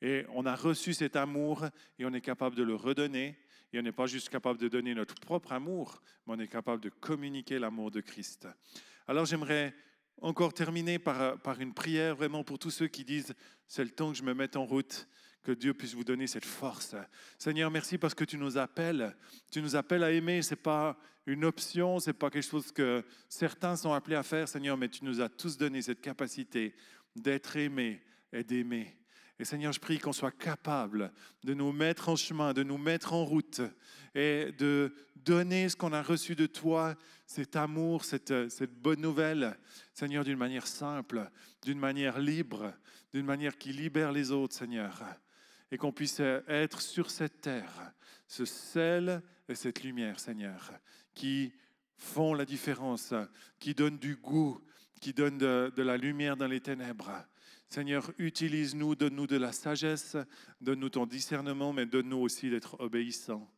Et 0.00 0.24
on 0.30 0.46
a 0.46 0.56
reçu 0.56 0.94
cet 0.94 1.14
amour 1.14 1.64
et 1.98 2.04
on 2.04 2.12
est 2.12 2.20
capable 2.20 2.56
de 2.56 2.64
le 2.64 2.74
redonner. 2.74 3.38
Et 3.72 3.78
on 3.78 3.82
n'est 3.82 3.92
pas 3.92 4.06
juste 4.06 4.28
capable 4.28 4.58
de 4.58 4.68
donner 4.68 4.94
notre 4.94 5.14
propre 5.14 5.52
amour, 5.52 6.02
mais 6.26 6.34
on 6.34 6.38
est 6.38 6.48
capable 6.48 6.82
de 6.82 6.90
communiquer 6.90 7.58
l'amour 7.58 7.90
de 7.90 8.00
Christ. 8.00 8.46
Alors 9.06 9.24
j'aimerais 9.24 9.74
encore 10.20 10.52
terminer 10.52 10.98
par, 10.98 11.60
une 11.60 11.74
prière 11.74 12.14
vraiment 12.14 12.44
pour 12.44 12.58
tous 12.58 12.70
ceux 12.70 12.88
qui 12.88 13.04
disent, 13.04 13.34
c'est 13.66 13.84
le 13.84 13.90
temps 13.90 14.12
que 14.12 14.18
je 14.18 14.22
me 14.22 14.34
mette 14.34 14.56
en 14.56 14.64
route, 14.64 15.08
que 15.42 15.52
Dieu 15.52 15.74
puisse 15.74 15.94
vous 15.94 16.04
donner 16.04 16.26
cette 16.26 16.44
force. 16.44 16.94
Seigneur, 17.38 17.70
merci 17.70 17.98
parce 17.98 18.14
que 18.14 18.24
tu 18.24 18.38
nous 18.38 18.58
appelles. 18.58 19.16
Tu 19.50 19.60
nous 19.60 19.74
appelles 19.74 20.04
à 20.04 20.12
aimer. 20.12 20.40
Ce 20.42 20.50
n'est 20.50 20.60
pas 20.60 20.96
une 21.26 21.44
option, 21.44 21.98
ce 21.98 22.10
n'est 22.10 22.14
pas 22.14 22.30
quelque 22.30 22.48
chose 22.48 22.70
que 22.70 23.04
certains 23.28 23.74
sont 23.74 23.92
appelés 23.92 24.16
à 24.16 24.22
faire, 24.22 24.48
Seigneur, 24.48 24.76
mais 24.76 24.88
tu 24.88 25.04
nous 25.04 25.20
as 25.20 25.28
tous 25.28 25.56
donné 25.56 25.82
cette 25.82 26.00
capacité 26.00 26.74
d'être 27.16 27.56
aimés 27.56 28.02
et 28.32 28.44
d'aimer. 28.44 28.96
Et 29.42 29.44
Seigneur, 29.44 29.72
je 29.72 29.80
prie 29.80 29.98
qu'on 29.98 30.12
soit 30.12 30.30
capable 30.30 31.12
de 31.42 31.52
nous 31.52 31.72
mettre 31.72 32.08
en 32.08 32.14
chemin, 32.14 32.52
de 32.52 32.62
nous 32.62 32.78
mettre 32.78 33.12
en 33.12 33.24
route 33.24 33.60
et 34.14 34.52
de 34.56 34.94
donner 35.16 35.68
ce 35.68 35.74
qu'on 35.74 35.92
a 35.92 36.00
reçu 36.00 36.36
de 36.36 36.46
toi, 36.46 36.94
cet 37.26 37.56
amour, 37.56 38.04
cette, 38.04 38.32
bonne 38.80 39.00
nouvelle, 39.00 39.58
Seigneur, 39.94 40.22
d'une 40.22 40.38
manière 40.38 40.68
simple, 40.68 41.28
d'une 41.60 41.80
manière 41.80 42.20
libre, 42.20 42.72
d'une 43.12 43.26
manière 43.26 43.58
qui 43.58 43.72
libère 43.72 44.12
les 44.12 44.30
autres, 44.30 44.54
Seigneur. 44.54 45.02
Et 45.72 45.76
qu'on 45.76 45.90
puisse 45.90 46.20
être 46.20 46.80
sur 46.80 47.10
cette 47.10 47.40
terre, 47.40 47.92
ce 48.28 48.44
sel 48.44 49.22
et 49.48 49.56
cette 49.56 49.82
lumière, 49.82 50.20
Seigneur, 50.20 50.70
qui 51.16 51.52
font 51.96 52.32
la 52.32 52.44
différence, 52.44 53.12
qui 53.58 53.74
donnent 53.74 53.98
du 53.98 54.14
goût, 54.14 54.60
qui 55.00 55.12
donnent 55.12 55.38
de 55.38 55.82
la 55.82 55.96
lumière 55.96 56.36
dans 56.36 56.46
les 56.46 56.60
ténèbres. 56.60 57.26
Seigneur, 57.72 58.12
utilise-nous, 58.18 58.94
donne-nous 58.96 59.26
de 59.26 59.38
la 59.38 59.50
sagesse, 59.50 60.18
donne-nous 60.60 60.90
ton 60.90 61.06
discernement, 61.06 61.72
mais 61.72 61.86
donne-nous 61.86 62.18
aussi 62.18 62.50
d'être 62.50 62.78
obéissants. 62.80 63.50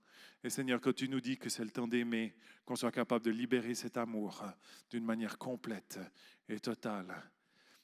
Et 0.45 0.51
Seigneur, 0.51 0.81
quand 0.81 0.95
tu 0.95 1.09
nous 1.09 1.21
dis 1.21 1.37
que 1.37 1.49
c'est 1.49 1.65
le 1.65 1.73
temps 1.73 1.89
d'aimer, 1.89 2.37
qu'on 2.65 2.77
soit 2.77 2.93
capable 2.93 3.25
de 3.25 3.33
libérer 3.33 3.75
cet 3.75 3.97
amour 3.97 4.45
d'une 4.89 5.05
manière 5.05 5.37
complète 5.37 5.99
et 6.49 6.61
totale. 6.61 7.13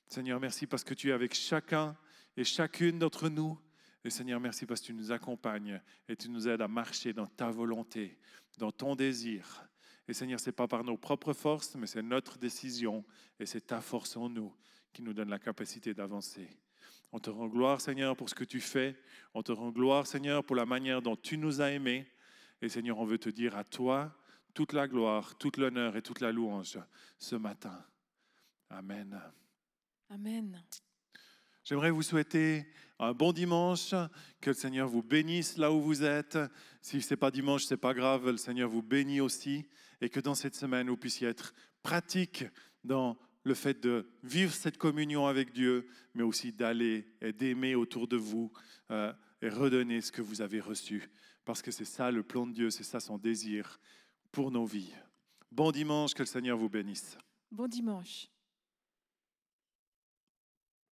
Seigneur, 0.06 0.38
merci 0.38 0.68
parce 0.68 0.84
que 0.84 0.94
tu 0.94 1.08
es 1.08 1.12
avec 1.12 1.34
chacun 1.34 1.96
et 2.36 2.44
chacune 2.44 3.00
d'entre 3.00 3.28
nous. 3.28 3.58
Et 4.04 4.10
Seigneur, 4.10 4.38
merci 4.38 4.66
parce 4.66 4.82
que 4.82 4.86
tu 4.86 4.94
nous 4.94 5.10
accompagnes 5.10 5.82
et 6.08 6.14
tu 6.14 6.28
nous 6.28 6.46
aides 6.46 6.62
à 6.62 6.68
marcher 6.68 7.12
dans 7.12 7.26
ta 7.26 7.50
volonté, 7.50 8.20
dans 8.56 8.70
ton 8.70 8.94
désir. 8.94 9.68
Et 10.06 10.12
Seigneur, 10.12 10.38
ce 10.38 10.46
n'est 10.46 10.52
pas 10.52 10.68
par 10.68 10.84
nos 10.84 10.96
propres 10.96 11.32
forces, 11.32 11.74
mais 11.74 11.88
c'est 11.88 12.02
notre 12.02 12.38
décision 12.38 13.04
et 13.40 13.46
c'est 13.46 13.66
ta 13.66 13.80
force 13.80 14.16
en 14.16 14.28
nous 14.28 14.54
qui 14.92 15.02
nous 15.02 15.12
donne 15.12 15.30
la 15.30 15.38
capacité 15.38 15.94
d'avancer. 15.94 16.48
On 17.12 17.18
te 17.18 17.30
rend 17.30 17.48
gloire, 17.48 17.80
Seigneur, 17.80 18.16
pour 18.16 18.28
ce 18.28 18.34
que 18.34 18.44
tu 18.44 18.60
fais. 18.60 18.96
On 19.34 19.42
te 19.42 19.52
rend 19.52 19.70
gloire, 19.70 20.06
Seigneur, 20.06 20.44
pour 20.44 20.56
la 20.56 20.66
manière 20.66 21.02
dont 21.02 21.16
tu 21.16 21.36
nous 21.36 21.60
as 21.60 21.72
aimés. 21.72 22.06
Et 22.62 22.68
Seigneur, 22.68 22.98
on 22.98 23.04
veut 23.04 23.18
te 23.18 23.30
dire 23.30 23.56
à 23.56 23.64
toi 23.64 24.16
toute 24.54 24.72
la 24.72 24.86
gloire, 24.86 25.36
toute 25.38 25.56
l'honneur 25.56 25.96
et 25.96 26.02
toute 26.02 26.20
la 26.20 26.32
louange 26.32 26.78
ce 27.18 27.36
matin. 27.36 27.84
Amen. 28.68 29.20
Amen. 30.08 30.62
J'aimerais 31.64 31.90
vous 31.90 32.02
souhaiter 32.02 32.66
un 32.98 33.12
bon 33.12 33.32
dimanche, 33.32 33.94
que 34.40 34.50
le 34.50 34.54
Seigneur 34.54 34.88
vous 34.88 35.02
bénisse 35.02 35.56
là 35.56 35.72
où 35.72 35.80
vous 35.80 36.02
êtes. 36.02 36.38
Si 36.82 37.00
ce 37.00 37.14
n'est 37.14 37.16
pas 37.18 37.30
dimanche, 37.30 37.64
ce 37.64 37.74
n'est 37.74 37.78
pas 37.78 37.94
grave, 37.94 38.30
le 38.30 38.36
Seigneur 38.36 38.68
vous 38.68 38.82
bénit 38.82 39.20
aussi. 39.20 39.66
Et 40.00 40.08
que 40.08 40.20
dans 40.20 40.34
cette 40.34 40.54
semaine, 40.54 40.88
vous 40.88 40.96
puissiez 40.96 41.28
être 41.28 41.54
pratique 41.82 42.44
dans 42.84 43.18
le 43.44 43.54
fait 43.54 43.80
de 43.80 44.08
vivre 44.22 44.52
cette 44.52 44.78
communion 44.78 45.26
avec 45.26 45.52
Dieu, 45.52 45.88
mais 46.14 46.22
aussi 46.22 46.52
d'aller 46.52 47.06
et 47.20 47.32
d'aimer 47.32 47.74
autour 47.74 48.06
de 48.06 48.16
vous 48.16 48.52
euh, 48.90 49.12
et 49.42 49.48
redonner 49.48 50.00
ce 50.00 50.12
que 50.12 50.22
vous 50.22 50.42
avez 50.42 50.60
reçu. 50.60 51.10
Parce 51.44 51.62
que 51.62 51.70
c'est 51.70 51.84
ça 51.84 52.10
le 52.10 52.22
plan 52.22 52.46
de 52.46 52.52
Dieu, 52.52 52.70
c'est 52.70 52.84
ça 52.84 53.00
son 53.00 53.18
désir 53.18 53.80
pour 54.30 54.50
nos 54.50 54.64
vies. 54.64 54.92
Bon 55.50 55.72
dimanche, 55.72 56.14
que 56.14 56.22
le 56.22 56.26
Seigneur 56.26 56.56
vous 56.56 56.68
bénisse. 56.68 57.18
Bon 57.50 57.66
dimanche. 57.66 58.29